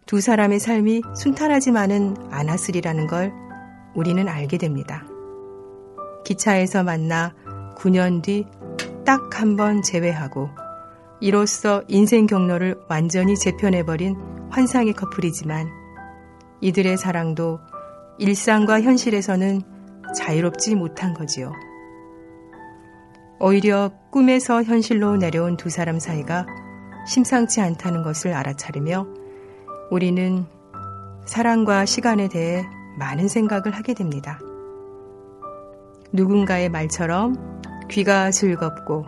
두 0.06 0.20
사람의 0.20 0.60
삶이 0.60 1.02
순탄하지만은 1.14 2.16
않았으리라는 2.30 3.06
걸 3.06 3.32
우리는 3.94 4.28
알게 4.28 4.58
됩니다. 4.58 5.04
기차에서 6.24 6.82
만나 6.82 7.34
9년 7.76 8.22
뒤 8.22 8.46
딱 9.04 9.30
한 9.34 9.56
번 9.56 9.82
재회하고 9.82 10.48
이로써 11.20 11.82
인생 11.88 12.26
경로를 12.26 12.80
완전히 12.88 13.34
재편해버린 13.36 14.16
환상의 14.50 14.92
커플이지만 14.92 15.68
이들의 16.60 16.96
사랑도 16.96 17.58
일상과 18.18 18.80
현실에서는 18.80 19.62
자유롭지 20.14 20.76
못한 20.76 21.14
거지요. 21.14 21.52
오히려 23.40 23.90
꿈에서 24.10 24.62
현실로 24.62 25.16
내려온 25.16 25.56
두 25.56 25.68
사람 25.68 25.98
사이가 25.98 26.46
심상치 27.08 27.60
않다는 27.60 28.02
것을 28.04 28.32
알아차리며 28.34 29.06
우리는 29.92 30.46
사랑과 31.26 31.84
시간에 31.84 32.26
대해 32.26 32.64
많은 32.98 33.28
생각을 33.28 33.72
하게 33.72 33.92
됩니다. 33.92 34.38
누군가의 36.14 36.70
말처럼 36.70 37.60
귀가 37.90 38.30
즐겁고 38.30 39.04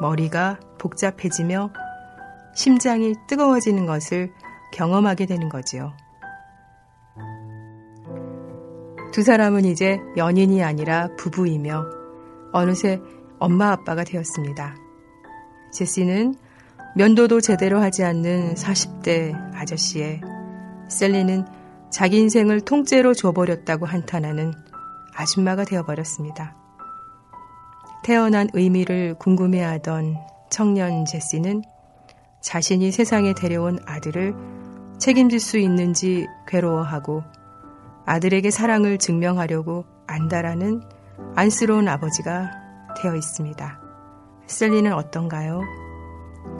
머리가 0.00 0.60
복잡해지며 0.78 1.72
심장이 2.54 3.16
뜨거워지는 3.26 3.86
것을 3.86 4.32
경험하게 4.72 5.26
되는 5.26 5.48
거지요. 5.48 5.92
두 9.10 9.24
사람은 9.24 9.64
이제 9.64 9.98
연인이 10.16 10.62
아니라 10.62 11.08
부부이며 11.16 11.86
어느새 12.52 13.00
엄마 13.40 13.72
아빠가 13.72 14.04
되었습니다. 14.04 14.76
제시는 15.72 16.36
면도도 16.98 17.40
제대로 17.40 17.78
하지 17.78 18.02
않는 18.02 18.54
40대 18.54 19.32
아저씨에 19.54 20.20
셀리는 20.88 21.46
자기 21.90 22.18
인생을 22.18 22.60
통째로 22.62 23.14
줘버렸다고 23.14 23.86
한탄하는 23.86 24.52
아줌마가 25.14 25.62
되어버렸습니다. 25.62 26.56
태어난 28.02 28.48
의미를 28.52 29.14
궁금해하던 29.14 30.16
청년 30.50 31.04
제시는 31.04 31.62
자신이 32.42 32.90
세상에 32.90 33.32
데려온 33.32 33.78
아들을 33.86 34.34
책임질 34.98 35.38
수 35.38 35.56
있는지 35.58 36.26
괴로워하고 36.48 37.22
아들에게 38.06 38.50
사랑을 38.50 38.98
증명하려고 38.98 39.84
안다라는 40.08 40.82
안쓰러운 41.36 41.86
아버지가 41.86 42.50
되어 43.00 43.14
있습니다. 43.14 43.80
셀리는 44.48 44.92
어떤가요? 44.92 45.87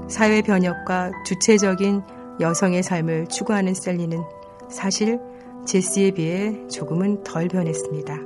사회 0.08 0.40
변혁과 0.40 1.12
주체적인 1.24 2.02
여성의 2.40 2.82
삶을 2.82 3.26
추구하는 3.28 3.74
셀리는 3.74 4.22
사실 4.70 5.20
제시에 5.66 6.12
비해 6.12 6.66
조금은 6.68 7.22
덜 7.24 7.48
변했습니다. 7.48 8.16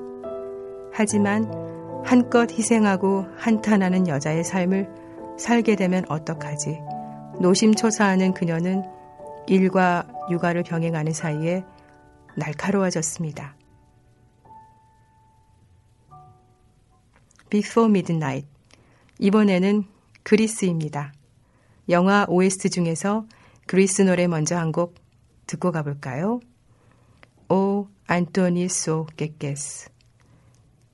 하지만 0.92 1.50
한껏 2.04 2.50
희생하고 2.50 3.26
한탄하는 3.36 4.06
여자의 4.06 4.44
삶을 4.44 4.88
살게 5.38 5.76
되면 5.76 6.04
어떡하지? 6.08 6.78
노심초사하는 7.40 8.34
그녀는 8.34 8.84
일과 9.48 10.06
육아를 10.30 10.62
병행하는 10.62 11.12
사이에 11.12 11.64
날카로워졌습니다. 12.36 13.56
Before 17.50 17.90
Midnight. 17.90 18.46
이번에는 19.18 19.84
그리스입니다. 20.22 21.12
영화 21.88 22.26
OST 22.28 22.70
중에서 22.70 23.26
그리스 23.66 24.02
노래 24.02 24.26
먼저 24.26 24.56
한 24.56 24.72
곡 24.72 24.94
듣고 25.46 25.72
가볼까요? 25.72 26.40
오 27.48 27.88
안토니 28.06 28.68
소 28.68 29.06
깨깨스. 29.16 29.90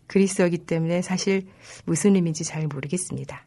그리스어기 0.07 0.59
때문에 0.59 1.03
사실 1.03 1.47
무슨 1.85 2.15
의미인지 2.17 2.43
잘 2.45 2.67
모르겠습니다. 2.67 3.45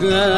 Mujer 0.00 0.37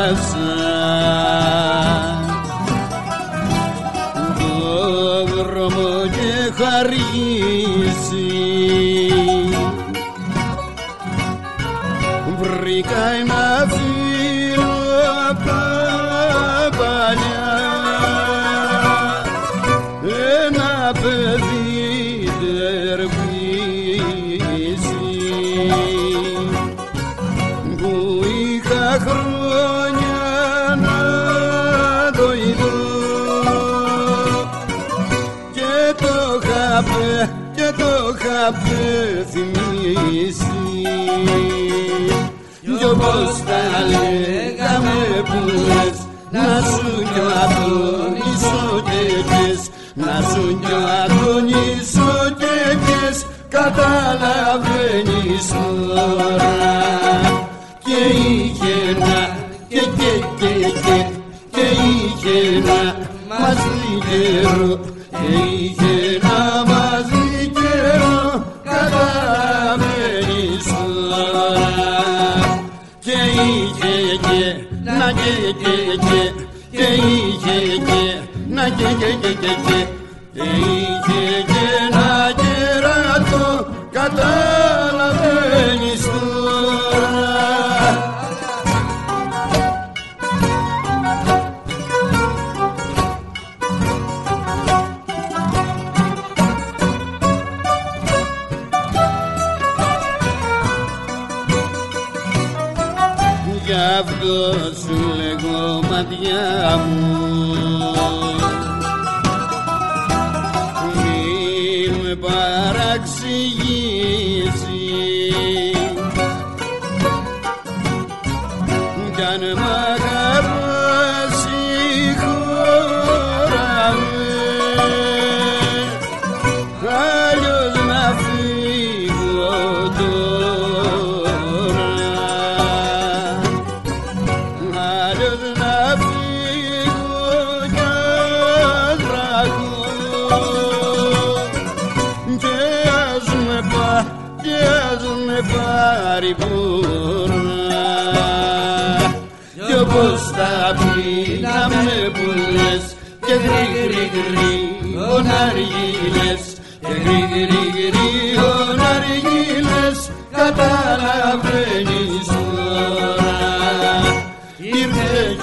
γρήγορα 154.28 155.36
αργύλες 155.48 156.44
και 156.80 156.94
γρήγορη 157.04 157.62
γρήγορα 157.76 158.88
αργύλες 158.96 159.98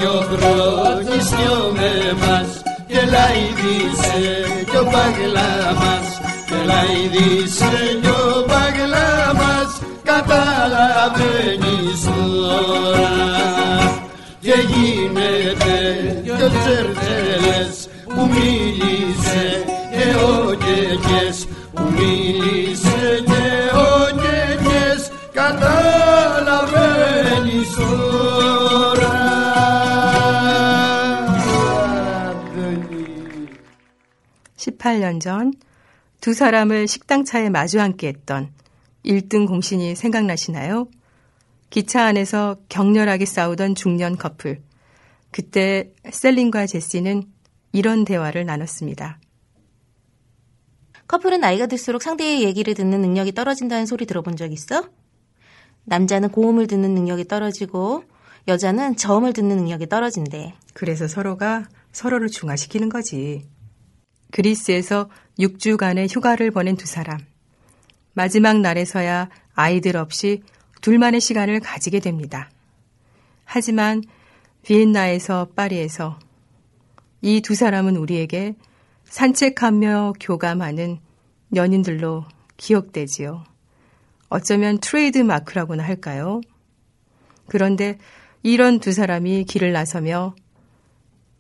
ο 0.08 0.26
πρώτης 0.30 1.28
κι 1.30 1.48
ο 1.52 1.72
μεμάς 1.78 2.52
και 2.88 3.02
λαϊδίσε 3.14 4.26
κι 4.70 4.78
ο 4.78 4.84
παγλάμας 4.84 6.08
και 6.48 6.60
λαϊδίσε 6.66 7.76
κι 8.02 8.08
ο 8.08 8.46
παγλάμας 8.48 9.72
καταλαβαίνεις 10.04 12.02
τώρα 12.06 13.18
ο 16.32 16.97
18년 34.88 35.20
전 35.20 35.54
두 36.22 36.34
사람을 36.34 36.88
식당차에 36.88 37.50
마주 37.50 37.80
앉게 37.80 38.08
했던 38.08 38.52
1등 39.06 39.48
공신이 39.48 39.96
생각나시나요? 39.96 40.88
기차 41.70 42.06
안에서 42.06 42.58
격렬하게 42.70 43.26
싸우던 43.26 43.76
중년 43.76 44.18
커플. 44.18 44.62
그때 45.32 45.94
셀린과 46.10 46.66
제시는 46.66 47.24
이런 47.72 48.06
대화를 48.06 48.46
나눴습니다. 48.46 49.20
커플은 51.08 51.40
나이가 51.40 51.68
들수록 51.68 52.02
상대의 52.02 52.44
얘기를 52.44 52.74
듣는 52.74 53.02
능력이 53.02 53.34
떨어진다는 53.34 53.86
소리 53.86 54.06
들어본 54.06 54.36
적 54.36 54.52
있어? 54.52 54.90
남자는 55.86 56.30
고음을 56.30 56.68
듣는 56.68 56.94
능력이 56.96 57.28
떨어지고 57.28 58.04
여자는 58.48 58.98
저음을 58.98 59.34
듣는 59.34 59.58
능력이 59.58 59.88
떨어진대. 59.88 60.56
그래서 60.74 61.08
서로가 61.08 61.68
서로를 61.92 62.28
중화시키는 62.28 62.90
거지. 62.90 63.46
그리스에서 64.32 65.10
6주간의 65.40 66.14
휴가를 66.14 66.52
보낸 66.52 66.76
두 66.76 66.86
사람. 66.86 67.20
마지막 68.14 68.60
날에서야 68.60 69.30
아이들 69.54 69.98
없이 69.98 70.42
둘만의 70.82 71.22
시간을 71.22 71.60
가지게 71.60 72.00
됩니다. 72.00 72.50
하지만 73.46 74.04
비엔나에서 74.64 75.50
파리에서 75.56 76.20
이 77.22 77.42
두 77.42 77.56
사람은 77.56 77.96
우리에게 77.96 78.56
산책하며 79.06 80.14
교감하는 80.20 81.00
연인들로 81.56 82.26
기억되지요. 82.58 83.44
어쩌면 84.30 84.80
트레이드 84.80 85.20
마크라고나 85.20 85.84
할까요? 85.84 86.42
그런데 87.48 87.98
이런 88.44 88.80
두 88.80 88.92
사람이 88.92 89.46
길을 89.46 89.72
나서며 89.72 90.36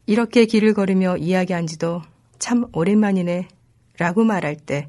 이렇게 0.06 0.46
길을 0.46 0.74
걸으며 0.74 1.18
이야기한 1.18 1.68
지도 1.68 2.02
참 2.40 2.66
오랜만이네 2.74 3.48
라고 3.98 4.24
말할 4.24 4.56
때 4.56 4.88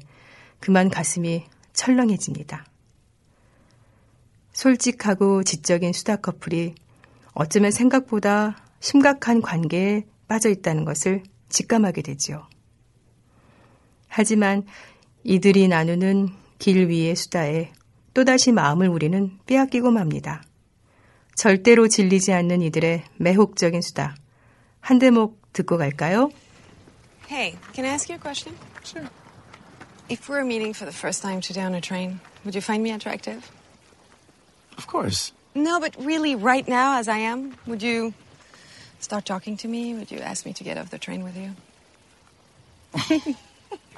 그만 0.59 0.89
가슴이 0.89 1.45
철렁해집니다. 1.73 2.65
솔직하고 4.53 5.43
지적인 5.43 5.93
수다 5.93 6.17
커플이 6.17 6.75
어쩌면 7.33 7.71
생각보다 7.71 8.57
심각한 8.79 9.41
관계에 9.41 10.05
빠져 10.27 10.49
있다는 10.49 10.85
것을 10.85 11.23
직감하게 11.49 12.01
되지요. 12.01 12.47
하지만 14.07 14.65
이들이 15.23 15.67
나누는 15.67 16.29
길 16.57 16.89
위의 16.89 17.15
수다에 17.15 17.71
또다시 18.13 18.51
마음을 18.51 18.89
우리는 18.89 19.37
빼앗기고 19.45 19.91
맙니다. 19.91 20.43
절대로 21.35 21.87
질리지 21.87 22.33
않는 22.33 22.61
이들의 22.61 23.03
매혹적인 23.17 23.81
수다. 23.81 24.15
한 24.81 24.99
대목 24.99 25.53
듣고 25.53 25.77
갈까요? 25.77 26.31
Hey, 27.29 27.59
can 27.73 27.85
I 27.85 27.89
ask 27.89 28.09
you 28.09 28.15
a 28.15 28.17
question? 28.17 28.57
Sure. 28.83 29.07
If 30.09 30.27
we 30.27 30.35
were 30.35 30.43
meeting 30.43 30.73
for 30.73 30.85
the 30.85 30.91
first 30.91 31.21
time 31.21 31.41
today 31.41 31.61
on 31.61 31.75
a 31.75 31.79
train, 31.79 32.21
would 32.43 32.55
you 32.55 32.61
find 32.61 32.81
me 32.81 32.89
attractive? 32.89 33.51
Of 34.79 34.87
course. 34.87 35.31
No, 35.53 35.79
but 35.79 35.95
really, 35.99 36.33
right 36.33 36.67
now, 36.67 36.97
as 36.97 37.07
I 37.07 37.19
am, 37.19 37.55
would 37.67 37.83
you 37.83 38.15
start 38.99 39.25
talking 39.25 39.57
to 39.57 39.67
me? 39.67 39.93
Would 39.93 40.09
you 40.09 40.17
ask 40.17 40.43
me 40.43 40.53
to 40.53 40.63
get 40.63 40.79
off 40.79 40.89
the 40.89 40.97
train 40.97 41.23
with 41.23 41.37
you? 41.37 43.35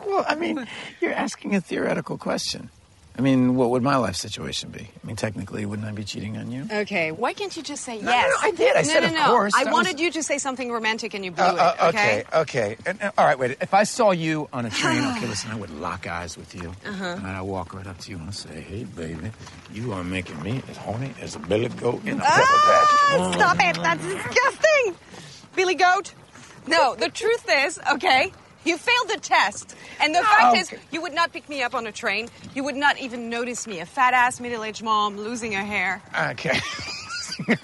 Well, 0.06 0.26
I 0.28 0.36
mean, 0.36 0.68
you're 1.00 1.14
asking 1.14 1.56
a 1.56 1.62
theoretical 1.62 2.18
question. 2.18 2.70
I 3.18 3.22
mean, 3.22 3.56
what 3.56 3.72
would 3.72 3.84
my 3.84 3.98
life 3.98 4.16
situation 4.16 4.70
be? 4.70 4.82
I 5.04 5.08
mean, 5.08 5.18
technically, 5.18 5.66
wouldn't 5.66 5.88
I 5.88 5.92
be 5.92 6.04
cheating 6.06 6.38
on 6.38 6.50
you? 6.50 6.66
Okay, 6.72 7.12
why 7.12 7.34
can't 7.34 7.56
you 7.56 7.62
just 7.62 7.84
say 7.84 8.00
No, 8.00 8.10
yes? 8.10 8.24
no, 8.26 8.30
no, 8.30 8.48
I 8.48 8.52
did. 8.56 8.76
I 8.76 8.82
no, 8.82 8.88
said 8.88 9.00
no, 9.02 9.08
of 9.08 9.14
no. 9.14 9.26
course. 9.26 9.54
I 9.56 9.64
That 9.66 9.74
wanted 9.74 9.94
was- 9.96 10.02
you 10.02 10.12
to 10.12 10.24
say 10.24 10.38
something 10.38 10.72
romantic 10.72 11.14
and 11.14 11.26
you 11.26 11.32
blew 11.32 11.44
Uh, 11.44 11.48
uh, 11.48 11.76
it, 11.76 11.88
okay? 11.90 12.24
okay, 12.34 12.40
okay. 12.40 12.78
And, 12.86 13.02
uh, 13.02 13.12
all 13.18 13.26
right, 13.26 13.38
wait. 13.38 13.58
If 13.60 13.74
I 13.74 13.84
saw 13.84 14.12
you 14.12 14.48
on 14.54 14.66
a 14.66 14.70
train, 14.70 15.04
okay, 15.18 15.28
listen, 15.34 15.52
I 15.52 15.56
would 15.56 15.70
lock 15.72 16.08
eyes 16.08 16.38
with 16.38 16.56
you. 16.56 16.70
Uh-huh. 16.86 17.06
And 17.18 17.28
I'd 17.28 17.42
walk 17.42 17.74
right 17.74 17.86
up 17.86 17.98
to 18.00 18.12
you 18.12 18.18
and 18.18 18.28
I'd 18.28 18.34
say, 18.36 18.62
hey, 18.62 18.86
baby, 18.86 19.30
you 19.74 19.92
are 19.92 20.04
making 20.06 20.42
me 20.42 20.64
as 20.70 20.78
horny 20.78 21.14
as 21.22 21.36
a 21.36 21.40
billy 21.40 21.68
goat 21.68 22.02
in 22.06 22.18
a 22.18 22.22
pepper 22.22 22.42
Ah, 22.44 23.28
patch. 23.28 23.34
stop 23.36 23.58
it! 23.60 23.76
That's 23.84 24.04
disgusting! 24.06 24.96
Billy 25.56 25.76
Goat? 25.76 26.14
No, 26.68 26.96
the 26.96 27.10
truth 27.10 27.46
is, 27.50 27.78
okay, 27.94 28.32
you 28.66 28.78
failed 28.78 29.10
the 29.10 29.20
test. 29.20 29.76
And 30.02 30.14
the 30.16 30.22
fact 30.22 30.56
oh. 30.56 30.60
is, 30.60 30.74
Okay. 30.74 30.82
you 30.92 31.02
would 31.02 31.14
not 31.14 31.34
pick 31.34 31.48
me 31.50 31.64
up 31.64 31.74
on 31.74 31.88
a 31.88 31.92
train. 31.92 32.30
You 32.56 32.64
would 32.64 32.76
not 32.76 33.00
even 33.00 33.30
notice 33.30 33.68
me, 33.68 33.80
a 33.80 33.86
fat 33.86 34.14
ass 34.14 34.40
middle 34.40 34.64
aged 34.64 34.84
mom 34.84 35.18
losing 35.18 35.54
her 35.54 35.64
hair. 35.64 36.02
Okay. 36.32 36.60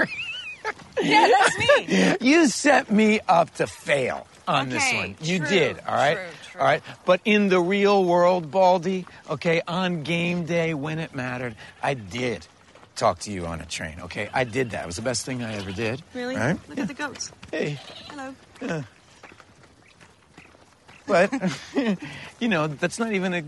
Yeah, 1.01 1.29
that's 1.29 1.57
me. 1.57 2.15
you 2.27 2.47
set 2.47 2.91
me 2.91 3.19
up 3.27 3.53
to 3.55 3.67
fail 3.67 4.25
on 4.47 4.69
this 4.69 4.93
one. 4.93 5.15
You 5.21 5.39
true, 5.39 5.47
did, 5.47 5.79
all 5.87 5.93
right? 5.93 6.15
true, 6.15 6.25
true. 6.51 6.61
All 6.61 6.67
right. 6.67 6.83
But 7.05 7.21
in 7.25 7.49
the 7.49 7.59
real 7.59 8.03
world, 8.03 8.49
Baldy, 8.49 9.05
okay, 9.29 9.61
on 9.67 10.03
game 10.03 10.45
day 10.45 10.73
when 10.73 10.99
it 10.99 11.13
mattered, 11.15 11.55
I 11.83 11.93
did 11.93 12.47
talk 12.95 13.19
to 13.19 13.31
you 13.31 13.45
on 13.45 13.61
a 13.61 13.65
train, 13.65 13.97
okay? 14.03 14.27
I 14.33 14.43
did 14.43 14.71
that. 14.71 14.83
It 14.83 14.87
was 14.87 14.95
the 14.95 15.03
best 15.03 15.25
thing 15.25 15.43
I 15.43 15.53
ever 15.55 15.71
did. 15.71 16.01
Really? 16.15 16.35
All 16.35 16.41
right? 16.41 16.69
Look 16.69 16.79
at 16.79 16.87
the 16.87 16.93
goats. 16.95 17.31
Hey. 17.51 17.79
Hello. 18.09 18.33
Yeah. 18.61 18.83
But, 21.06 21.32
you 22.40 22.48
know, 22.48 22.66
that's 22.68 22.98
not 22.98 23.12
even 23.12 23.34
a 23.34 23.42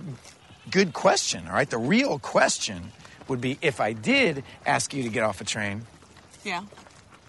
good 0.71 0.93
question, 0.93 1.47
all 1.47 1.55
right? 1.55 1.69
The 1.69 1.79
real 1.79 2.19
question 2.19 2.91
would 3.29 3.41
be 3.41 3.59
if 3.63 3.81
I 3.81 3.93
did 3.93 4.43
ask 4.67 4.93
you 4.93 5.03
to 5.03 5.09
get 5.09 5.23
off 5.23 5.41
a 5.41 5.45
train, 5.45 5.87
Yeah. 6.45 6.63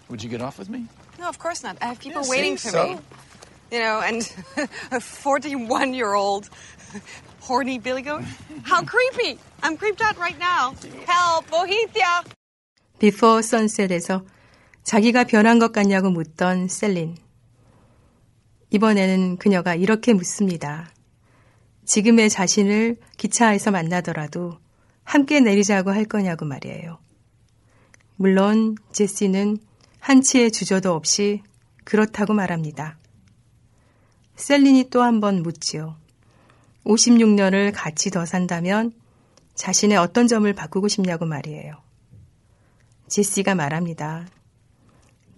would 0.08 0.22
you 0.22 0.28
get 0.28 0.42
off 0.42 0.58
with 0.58 0.68
me? 0.68 0.86
No, 1.18 1.28
of 1.28 1.38
course 1.38 1.62
not. 1.62 1.76
I 1.80 1.86
have 1.86 1.98
people 2.00 2.22
Yeah, 2.22 2.30
waiting 2.30 2.56
see, 2.58 2.68
for 2.68 2.72
so? 2.72 2.84
me. 2.86 2.98
You 3.70 3.78
know, 3.80 4.00
and 4.00 4.22
a 4.92 5.00
41 5.00 5.94
year 5.94 6.14
old 6.14 6.50
horny 7.40 7.78
Billy 7.78 8.02
Goat? 8.02 8.22
How 8.62 8.82
creepy! 8.82 9.38
I'm 9.62 9.76
creeped 9.76 10.00
out 10.02 10.16
right 10.18 10.38
now. 10.38 10.74
Help, 11.06 11.48
Bohitia! 11.50 12.24
비포 12.98 13.42
선셋에서 13.42 14.24
자기가 14.84 15.24
변한 15.24 15.58
것 15.58 15.72
같냐고 15.72 16.10
묻던 16.10 16.68
셀린. 16.68 17.16
이번에는 18.71 19.37
그녀가 19.37 19.75
이렇게 19.75 20.13
묻습니다. 20.13 20.89
지금의 21.85 22.29
자신을 22.29 22.97
기차에서 23.17 23.71
만나더라도 23.71 24.57
함께 25.03 25.39
내리자고 25.39 25.91
할 25.91 26.05
거냐고 26.05 26.45
말이에요. 26.45 26.99
물론 28.15 28.75
제시는 28.93 29.57
한치의 29.99 30.51
주저도 30.51 30.93
없이 30.93 31.41
그렇다고 31.83 32.33
말합니다. 32.33 32.97
셀린이 34.35 34.89
또 34.89 35.01
한 35.03 35.19
번 35.19 35.43
묻지요. 35.43 35.97
56년을 36.85 37.71
같이 37.75 38.09
더 38.09 38.25
산다면 38.25 38.93
자신의 39.55 39.97
어떤 39.97 40.27
점을 40.27 40.51
바꾸고 40.53 40.87
싶냐고 40.87 41.25
말이에요. 41.25 41.75
제시가 43.07 43.53
말합니다. 43.55 44.25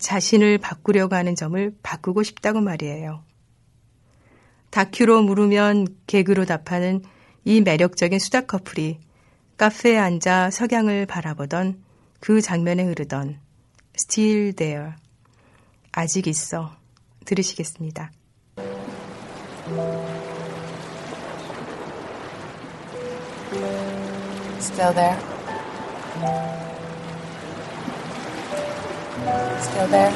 자신을 0.04 0.58
바꾸려고 0.60 1.16
하는 1.16 1.34
점을 1.36 1.76
바꾸고 1.82 2.24
싶다고 2.24 2.62
말이에요. 2.62 3.24
다큐로 4.70 5.24
물으면 5.24 5.88
개그로 6.08 6.46
답하는 6.46 7.02
이 7.46 7.62
매력적인 7.62 8.20
수다 8.20 8.42
커플이 8.42 9.00
카페에 9.58 9.98
앉아 9.98 10.52
석양을 10.52 11.06
바라보던 11.06 11.82
그 12.20 12.42
장면에 12.42 12.84
흐르던 12.84 13.40
Still 13.96 14.54
There 14.54 14.92
아직 15.92 16.28
있어 16.28 16.76
들으시겠습니다. 17.26 18.12
Still 24.60 24.94
there? 24.94 26.63
Still 29.24 29.88
there? 29.88 30.14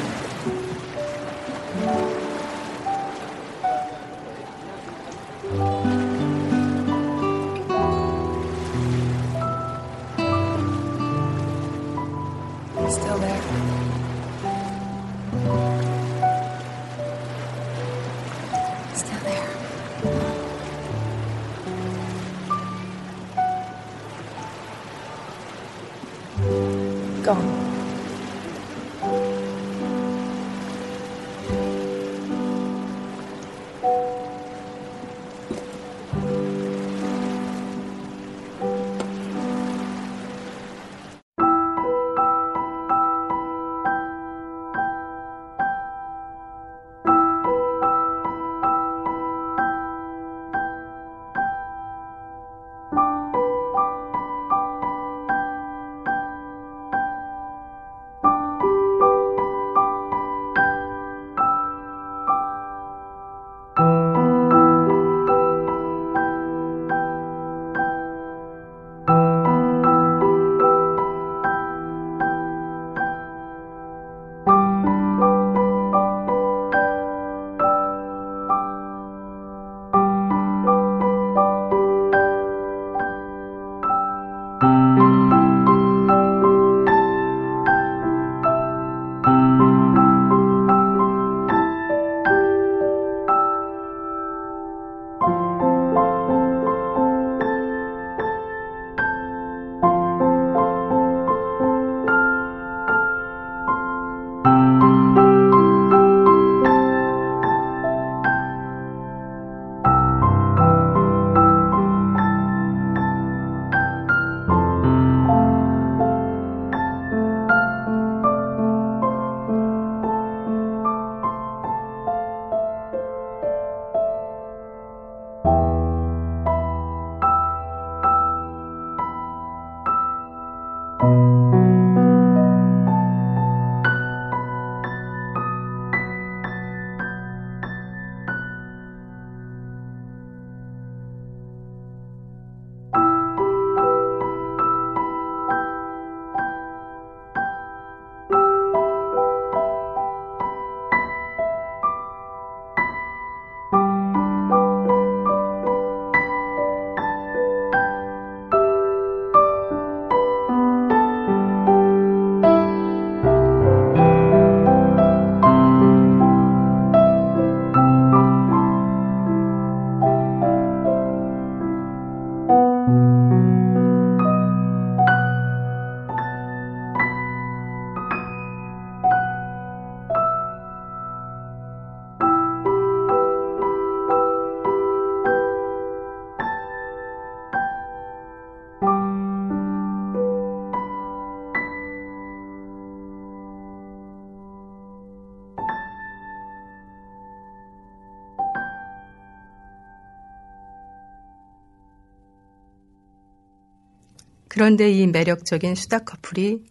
그런데 204.68 204.92
이 204.92 205.06
매력적인 205.06 205.74
수다 205.76 206.00
커플이 206.00 206.62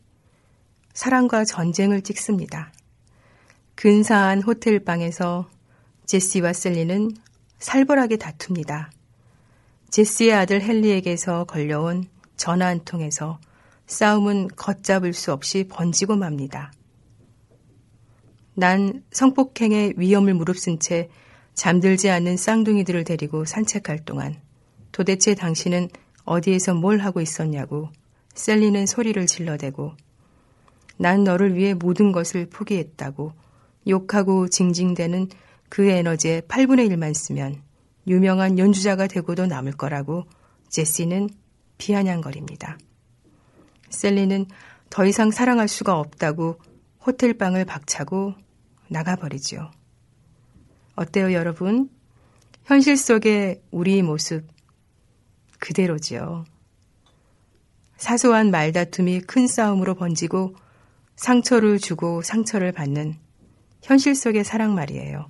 사랑과 0.94 1.44
전쟁을 1.44 2.03
찍습니다. 2.03 2.72
근사한 3.74 4.44
호텔 4.44 4.78
방에서 4.84 5.49
제시와 6.06 6.53
셀리는 6.53 7.10
살벌하게 7.57 8.18
다툽니다. 8.18 8.91
제시의 9.90 10.32
아들 10.32 10.61
헨리에게서 10.61 11.45
걸려온 11.45 12.03
전화 12.36 12.68
한 12.68 12.86
통에서 12.86 13.40
싸움은 13.88 14.49
걷잡을 14.49 15.14
수 15.14 15.34
없이 15.34 15.68
번지고 15.68 16.18
맙니다. 16.18 16.72
난 18.53 19.03
성폭행의 19.10 19.95
위험을 19.98 20.36
무릅쓴 20.36 20.78
채 20.78 21.10
잠들지 21.56 22.11
않는 22.11 22.38
쌍둥이들을 22.38 23.06
데리고 23.06 23.44
산책할 23.44 24.06
동안 24.06 24.40
도대체 24.91 25.34
당신은 25.34 25.90
어디에서 26.27 26.75
뭘 26.75 26.99
하고 26.99 27.21
있었냐고 27.21 27.89
셀리는 28.35 28.85
소리를 28.85 29.25
질러대고 29.25 29.93
난 30.97 31.23
너를 31.23 31.55
위해 31.55 31.73
모든 31.73 32.11
것을 32.11 32.47
포기했다고 32.49 33.31
욕하고 33.87 34.47
징징대는 34.49 35.29
그 35.69 35.87
에너지의 35.89 36.43
8분의 36.43 36.89
1만 36.91 37.13
쓰면 37.13 37.61
유명한 38.07 38.59
연주자가 38.59 39.07
되고도 39.07 39.47
남을 39.47 39.73
거라고 39.73 40.25
제시는 40.69 41.29
비아냥거립니다. 41.77 42.77
셀리는 43.89 44.45
더 44.89 45.05
이상 45.05 45.31
사랑할 45.31 45.67
수가 45.67 45.97
없다고 45.97 46.59
호텔방을 47.05 47.65
박차고 47.65 48.33
나가버리죠. 48.89 49.71
어때요, 50.95 51.31
여러분? 51.33 51.89
현실 52.65 52.97
속의 52.97 53.61
우리 53.71 54.01
모습 54.01 54.56
그대로지요. 55.59 56.45
사소한 57.97 58.51
말다툼이 58.51 59.21
큰 59.21 59.47
싸움으로 59.47 59.95
번지고 59.95 60.55
상처를 61.15 61.79
주고 61.79 62.21
상처를 62.21 62.71
받는 62.71 63.15
현실 63.81 64.15
속의 64.15 64.43
사랑 64.43 64.75
말이에요. 64.75 65.27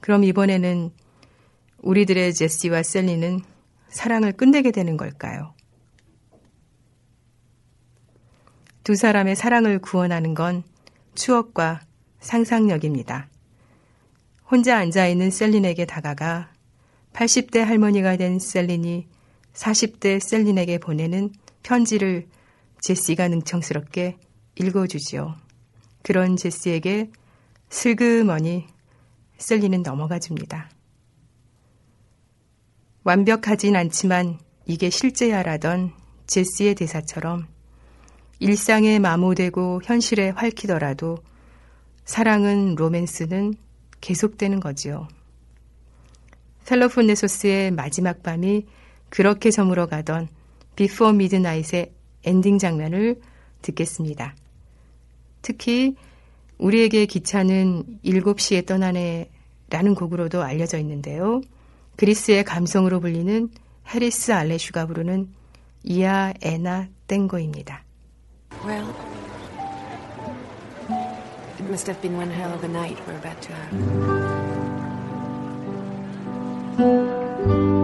그럼 0.00 0.24
이번에는 0.24 0.90
우리들의 1.78 2.34
제시와 2.34 2.82
셀리는 2.82 3.40
사랑을 3.88 4.32
끝내게 4.32 4.70
되는 4.70 4.96
걸까요? 4.96 5.54
두 8.84 8.94
사람의 8.94 9.36
사랑을 9.36 9.80
구원하는 9.80 10.34
건 10.34 10.62
추억과 11.14 11.80
상상력입니다. 12.20 13.28
혼자 14.50 14.78
앉아있는 14.78 15.30
셀린에게 15.30 15.84
다가가 15.84 16.50
80대 17.18 17.58
할머니가 17.58 18.16
된 18.16 18.38
셀린이 18.38 19.08
40대 19.52 20.20
셀린에게 20.20 20.78
보내는 20.78 21.32
편지를 21.64 22.28
제시가 22.80 23.26
능청스럽게 23.26 24.16
읽어주지요. 24.54 25.34
그런 26.02 26.36
제시에게 26.36 27.10
슬그머니 27.70 28.68
셀린은 29.36 29.82
넘어가 29.82 30.20
줍니다. 30.20 30.70
완벽하진 33.02 33.74
않지만 33.74 34.38
이게 34.64 34.88
실제야라던 34.88 35.94
제시의 36.28 36.76
대사처럼 36.76 37.48
일상에 38.38 39.00
마모되고 39.00 39.80
현실에 39.82 40.30
할퀴더라도 40.30 41.18
사랑은 42.04 42.76
로맨스는 42.76 43.54
계속되는 44.00 44.60
거지요. 44.60 45.08
펠로폰네소스의 46.68 47.70
마지막 47.70 48.22
밤이 48.22 48.66
그렇게 49.08 49.50
저물어 49.50 49.86
가던 49.86 50.28
Before 50.76 51.12
Midnight의 51.12 51.92
엔딩 52.24 52.58
장면을 52.58 53.20
듣겠습니다. 53.62 54.36
특히 55.40 55.96
우리에게 56.58 57.06
기차는 57.06 57.84
7시에 58.04 58.66
떠나네 58.66 59.30
라는 59.70 59.94
곡으로도 59.94 60.42
알려져 60.42 60.78
있는데요. 60.78 61.40
그리스의 61.96 62.44
감성으로 62.44 63.00
불리는 63.00 63.48
해리스 63.88 64.32
알레슈가 64.32 64.86
부르는 64.86 65.28
이아 65.84 66.34
에나 66.42 66.88
땡고입니다. 67.06 67.82
Well, 68.66 68.88
it 71.58 71.64
must 71.64 71.90
have 71.90 72.02
been 72.02 72.16
one 72.16 72.30
hell 72.30 72.52
of 72.52 72.64
a 72.64 72.70
night 72.70 72.98
we're 73.06 73.16
about 73.16 73.40
to 73.40 73.54
have. 73.54 74.67
thank 76.78 77.48
you 77.48 77.77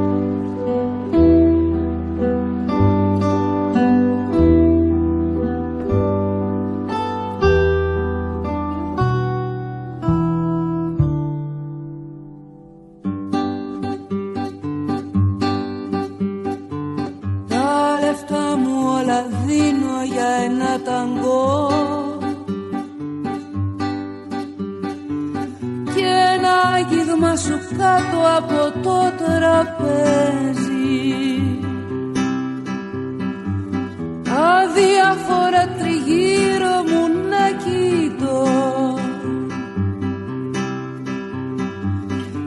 άγγιγμα 27.35 27.37
σου 27.37 27.59
κάτω 27.79 28.19
από 28.37 28.81
το 28.83 29.13
τραπέζι. 29.19 30.73
Αδιάφορα 34.29 35.69
τριγύρω 35.79 36.77
μου 36.89 37.03
να 37.31 37.45
κοιτώ. 37.65 38.43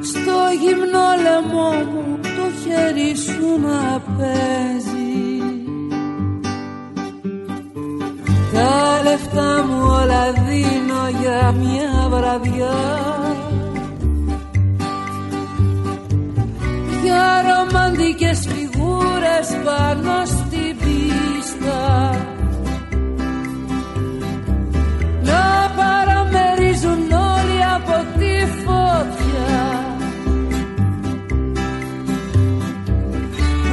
Στο 0.02 0.38
γυμνό 0.62 1.08
λαιμό 1.24 1.72
μου 1.92 2.20
το 2.22 2.46
χέρι 2.62 3.16
σου 3.16 3.60
να 3.60 4.02
παίζει. 4.18 5.16
Τα 8.54 9.02
λεφτά 9.04 9.66
μου 9.68 9.82
όλα 9.90 10.32
δίνω 10.32 11.20
για 11.22 11.52
μια 11.52 12.08
βραδιά 12.10 13.07
ρομαντικές 18.18 18.48
φιγούρες 18.48 19.48
πάνω 19.64 20.26
στην 20.26 20.78
πίστα. 20.78 22.12
Να 25.22 25.72
παραμερίζουν 25.76 27.12
όλοι 27.12 27.64
από 27.76 28.06
τη 28.18 28.46
φωτιά. 28.64 29.86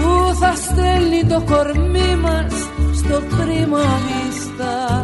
Που 0.00 0.34
θα 0.34 0.54
στέλνει 0.54 1.24
το 1.28 1.42
κορμί 1.52 2.16
μας 2.16 2.52
στο 2.94 3.20
πρίμα 3.36 3.78
βίστα 3.78 5.03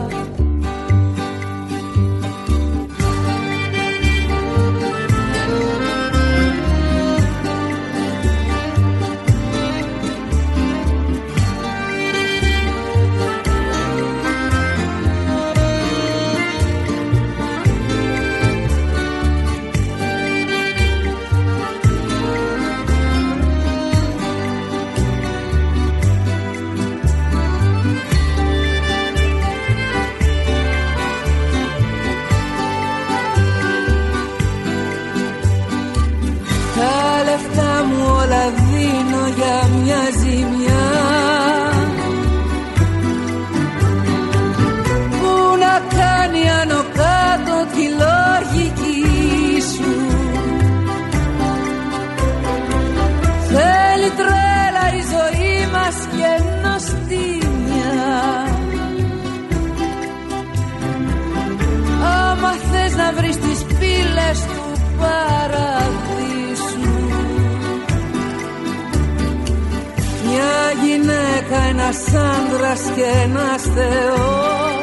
ένας 71.91 72.15
άντρας 72.15 72.81
και 72.95 73.05
ένας 73.23 73.63
θεός. 73.63 74.75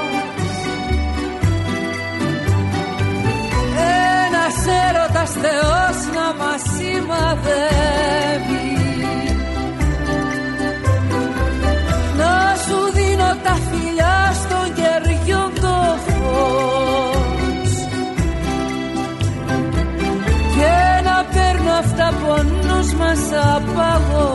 Ένας 4.25 4.55
έρωτας 4.87 5.31
θεός 5.31 5.97
να 6.15 6.27
μας 6.43 6.61
σημαδεύει. 6.75 7.85
Να 12.17 12.55
σου 12.65 12.79
δίνω 12.93 13.35
τα 13.43 13.57
φιλιά 13.69 14.33
στον 14.41 14.73
κεριό 14.77 15.51
το 15.61 15.77
φως. 16.05 17.71
Και 20.55 21.01
να 21.03 21.17
παίρνω 21.33 21.71
αυτά 21.79 22.07
που 22.19 22.27
ο 22.29 22.43
νους 22.43 22.93
μας 22.93 23.19
απαγορεύει 23.55 24.26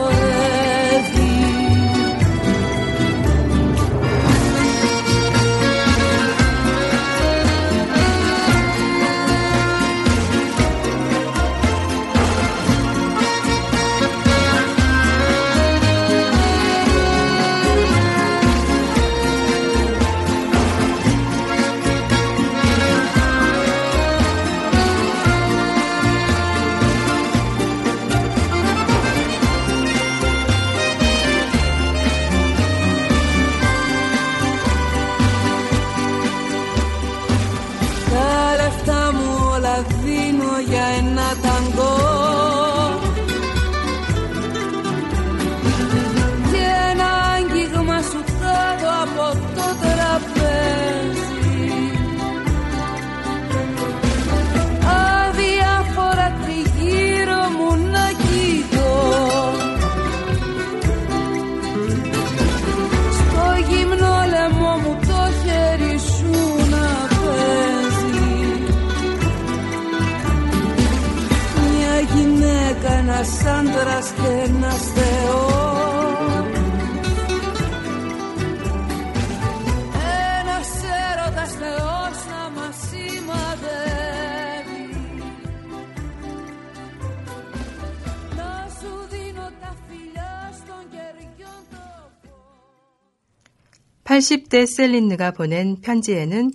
80대 94.13 94.67
셀린느가 94.67 95.31
보낸 95.31 95.81
편지에는 95.81 96.53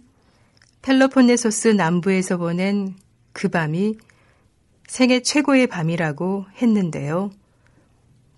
펠로폰네소스 0.83 1.69
남부에서 1.69 2.37
보낸 2.37 2.95
그 3.33 3.49
밤이 3.49 3.99
생애 4.87 5.21
최고의 5.21 5.67
밤이라고 5.67 6.47
했는데요. 6.63 7.33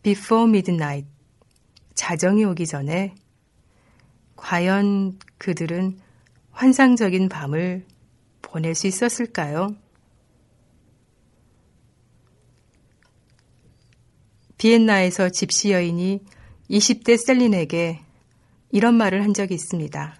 Before 0.02 0.48
Midnight, 0.48 1.06
자정이 1.92 2.44
오기 2.46 2.66
전에 2.66 3.14
과연 4.36 5.18
그들은 5.36 5.98
환상적인 6.52 7.28
밤을 7.28 7.84
보낼 8.40 8.74
수 8.74 8.86
있었을까요? 8.86 9.76
비엔나에서 14.56 15.28
집시 15.28 15.72
여인이 15.72 16.20
20대 16.70 17.18
셀린에게 17.18 18.00
이런 18.70 18.94
말을 18.94 19.22
한 19.22 19.34
적이 19.34 19.54
있습니다. 19.54 20.16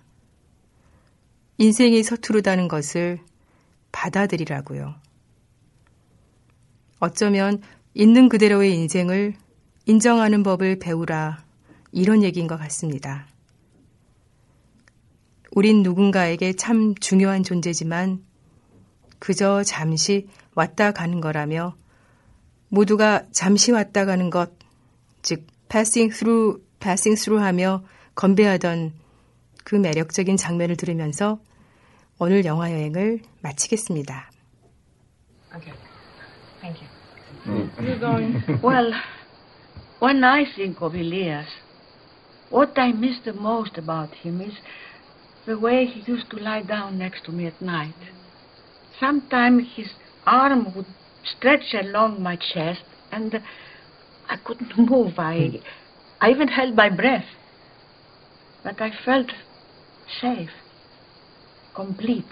인생이 1.59 2.03
서투르다는 2.03 2.69
것을 2.69 3.21
받아들이라고요. 3.93 4.95
어쩌면 7.01 7.63
있는 7.95 8.29
그대로의 8.29 8.75
인생을 8.75 9.35
인정하는 9.87 10.43
법을 10.43 10.79
배우라 10.79 11.45
이런 11.93 12.23
얘기인 12.23 12.47
것 12.47 12.59
같습니다. 12.59 13.27
우린 15.53 15.83
누군가에게 15.83 16.53
참 16.55 16.95
중요한 16.95 17.43
존재지만 17.43 18.23
그저 19.19 19.63
잠시 19.65 20.29
왔다 20.55 20.93
가는 20.93 21.21
거라며 21.21 21.75
모두가 22.69 23.25
잠시 23.33 23.73
왔다 23.73 24.05
가는 24.05 24.31
것, 24.31 24.53
즉 25.23 25.47
passing 25.69 26.17
through, 26.17 26.63
passing 26.79 27.21
through 27.21 27.45
하며 27.45 27.83
건배하던 28.20 28.94
그 29.64 29.76
매력적인 29.76 30.38
장면을 30.38 30.78
들으면서 30.78 31.40
오늘 32.20 32.46
영화 32.46 32.72
여행을 32.72 33.22
마치겠습니다. 33.42 34.30
You're 37.46 38.00
going. 38.00 38.42
Well, 38.64 38.92
when 40.00 40.24
I 40.24 40.46
think 40.56 40.82
of 40.82 40.96
Elias, 40.96 41.48
what 42.50 42.78
I 42.78 42.92
miss 42.92 43.20
the 43.24 43.34
most 43.34 43.78
about 43.78 44.14
him 44.24 44.42
is 44.42 44.54
the 45.46 45.60
way 45.60 45.86
he 45.86 46.02
used 46.12 46.30
to 46.32 46.38
lie 46.38 46.64
down 46.64 46.98
next 46.98 47.26
to 47.26 47.32
me 47.32 47.46
at 47.46 47.62
night. 47.62 47.94
Sometimes 49.00 49.68
his 49.76 49.90
arm 50.26 50.74
would 50.76 50.88
stretch 51.24 51.74
along 51.74 52.22
my 52.22 52.36
chest, 52.36 52.84
and 53.12 53.40
I 54.28 54.38
couldn't 54.38 54.78
move. 54.78 55.14
I, 55.20 55.62
I 56.22 56.32
even 56.32 56.48
held 56.48 56.76
my 56.76 56.90
breath. 56.90 57.26
But 58.63 58.81
I 58.81 58.91
felt 59.05 59.33
safe, 60.21 60.51
complete. 61.75 62.25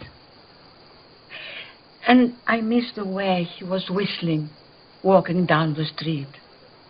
And 2.06 2.34
I 2.46 2.60
miss 2.60 2.92
the 2.94 3.04
way 3.04 3.44
he 3.44 3.64
was 3.64 3.88
whistling, 3.90 4.50
walking 5.02 5.46
down 5.46 5.74
the 5.74 5.84
street. 5.84 6.28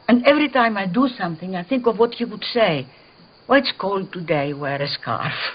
And 0.08 0.24
every 0.26 0.48
time 0.48 0.76
I 0.76 0.86
do 0.86 1.08
something, 1.08 1.54
I 1.54 1.62
think 1.62 1.86
of 1.86 1.98
what 1.98 2.14
he 2.14 2.24
would 2.24 2.44
say. 2.44 2.86
Well, 3.46 3.58
it's 3.58 3.72
cold 3.78 4.12
today, 4.12 4.52
wear 4.52 4.80
a 4.80 4.88
scarf. 4.88 5.32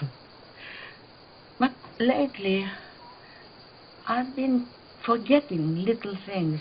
But 1.58 1.70
lately, 2.00 2.66
I've 4.08 4.34
been 4.34 4.66
forgetting 5.06 5.84
little 5.84 6.16
things. 6.26 6.60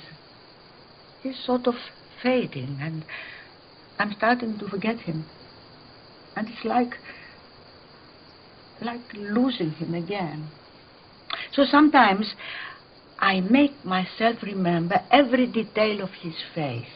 He's 1.24 1.38
sort 1.44 1.68
of 1.68 1.76
fading, 2.22 2.78
and 2.82 3.04
I'm 3.98 4.14
starting 4.18 4.60
to 4.60 4.68
forget 4.68 4.98
him. 5.00 5.26
And 6.36 6.48
it's 6.48 6.66
like, 6.66 6.94
like 8.82 9.02
losing 9.14 9.72
him 9.72 9.94
again. 9.94 10.50
So 11.54 11.64
sometimes 11.66 12.34
I 13.20 13.42
make 13.42 13.86
myself 13.86 14.38
remember 14.42 15.02
every 15.12 15.48
detail 15.48 16.02
of 16.02 16.10
his 16.22 16.34
face, 16.56 16.88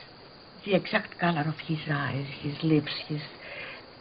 the 0.65 0.75
exact 0.75 1.19
color 1.19 1.45
of 1.47 1.55
his 1.67 1.79
eyes, 1.89 2.25
his 2.41 2.55
lips, 2.63 2.91
his, 3.07 3.21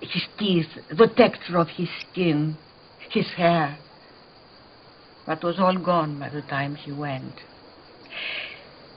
his 0.01 0.23
teeth, 0.39 0.67
the 0.91 1.09
texture 1.17 1.59
of 1.59 1.69
his 1.69 1.89
skin, 2.11 2.57
his 3.11 3.27
hair. 3.37 3.79
That 5.27 5.43
was 5.45 5.57
all 5.59 5.77
gone 5.77 6.19
by 6.19 6.31
the 6.31 6.43
time 6.43 6.75
he 6.77 6.93
went. 6.93 7.35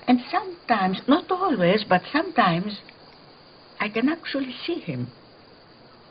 And 0.07 0.19
sometimes, 0.31 1.01
not 1.07 1.29
always, 1.31 1.83
but 1.87 2.01
sometimes, 2.11 2.79
I 3.79 3.89
can 3.89 4.09
actually 4.09 4.55
see 4.65 4.79
him. 4.79 5.11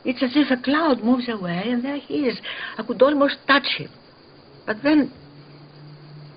It's 0.05 0.23
as 0.23 0.31
if 0.35 0.49
a 0.51 0.61
cloud 0.61 1.03
moves 1.03 1.27
away 1.27 1.63
and 1.65 1.83
there 1.83 1.97
he 1.97 2.25
is. 2.27 2.39
I 2.77 2.83
could 2.83 3.01
almost 3.01 3.37
touch 3.47 3.67
him. 3.77 3.89
But 4.65 4.77
then 4.83 5.11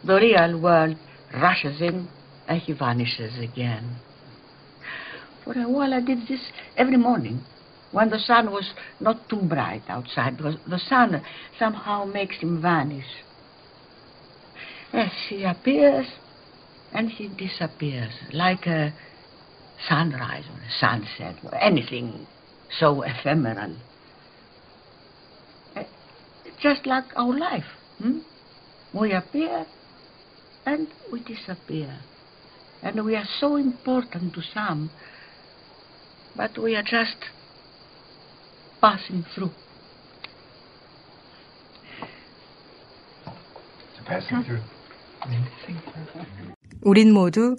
the 0.04 0.16
real 0.16 0.58
world 0.58 0.96
rushes 1.32 1.80
in 1.80 2.08
and 2.48 2.60
he 2.60 2.72
vanishes 2.72 3.38
again. 3.38 3.96
For 5.44 5.52
a 5.52 5.68
while 5.68 5.94
I 5.94 6.00
did 6.00 6.26
this 6.28 6.40
every 6.76 6.96
morning 6.96 7.40
when 7.92 8.10
the 8.10 8.18
sun 8.18 8.50
was 8.50 8.68
not 9.00 9.28
too 9.28 9.40
bright 9.42 9.82
outside 9.88 10.36
because 10.36 10.56
the 10.66 10.78
sun 10.78 11.22
somehow 11.58 12.04
makes 12.04 12.36
him 12.36 12.60
vanish. 12.60 13.06
Yes, 14.92 15.12
he 15.28 15.44
appears 15.44 16.06
and 16.92 17.10
he 17.10 17.28
disappears 17.28 18.12
like 18.32 18.66
a 18.66 18.92
sunrise 19.88 20.44
or 20.52 20.60
a 20.60 20.70
sunset 20.80 21.36
or 21.44 21.54
anything 21.56 22.26
so 22.79 23.01
ephemeral. 23.01 23.75
Uh, 25.75 25.83
Just 26.61 26.85
like 26.85 27.05
our 27.15 27.37
life. 27.37 27.65
Hmm? 27.99 28.19
We 28.93 29.13
appear 29.13 29.65
and 30.65 30.87
we 31.11 31.19
disappear. 31.21 31.99
And 32.81 33.03
we 33.03 33.15
are 33.15 33.27
so 33.39 33.55
important 33.55 34.33
to 34.35 34.41
some, 34.53 34.91
but 36.35 36.57
we 36.57 36.75
are 36.75 36.83
just 36.83 37.17
passing 38.81 39.25
through. 39.33 39.51
Passing 44.05 44.43
through. 44.43 44.61
우린 46.81 47.11
모두 47.11 47.57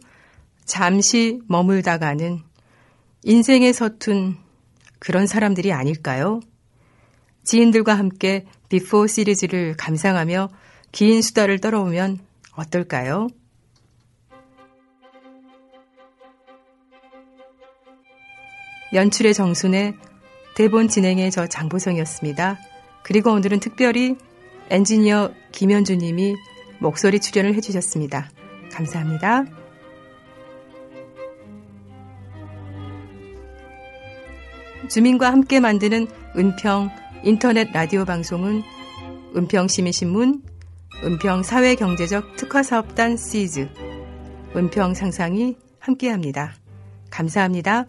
잠시 0.65 1.41
머물다가는 1.49 2.43
인생에 3.25 3.73
서툰 3.73 4.39
그런 5.04 5.28
사람들이 5.28 5.74
아닐까요? 5.74 6.40
지인들과 7.44 7.94
함께 7.94 8.46
비포 8.70 9.06
시리즈를 9.06 9.76
감상하며 9.76 10.48
긴 10.94 11.22
수다를 11.22 11.60
떨어오면 11.60 12.20
어떨까요? 12.54 13.28
연출의 18.94 19.34
정순의 19.34 19.96
대본 20.56 20.88
진행의 20.88 21.32
저 21.32 21.48
장보성이었습니다. 21.48 22.58
그리고 23.04 23.34
오늘은 23.34 23.60
특별히 23.60 24.16
엔지니어 24.70 25.34
김현주 25.52 25.98
님이 25.98 26.34
목소리 26.80 27.20
출연을 27.20 27.56
해주셨습니다. 27.56 28.30
감사합니다. 28.72 29.63
주민과 34.90 35.32
함께 35.32 35.60
만드는 35.60 36.08
은평 36.36 36.90
인터넷 37.24 37.72
라디오 37.72 38.06
방송은 38.06 38.64
은평시민신문, 39.36 40.44
은평사회경제적 41.04 42.36
특화사업단 42.36 43.18
시즈, 43.18 43.68
은평상상이 44.56 45.58
함께합니다. 45.80 46.54
감사합니다. 47.10 47.86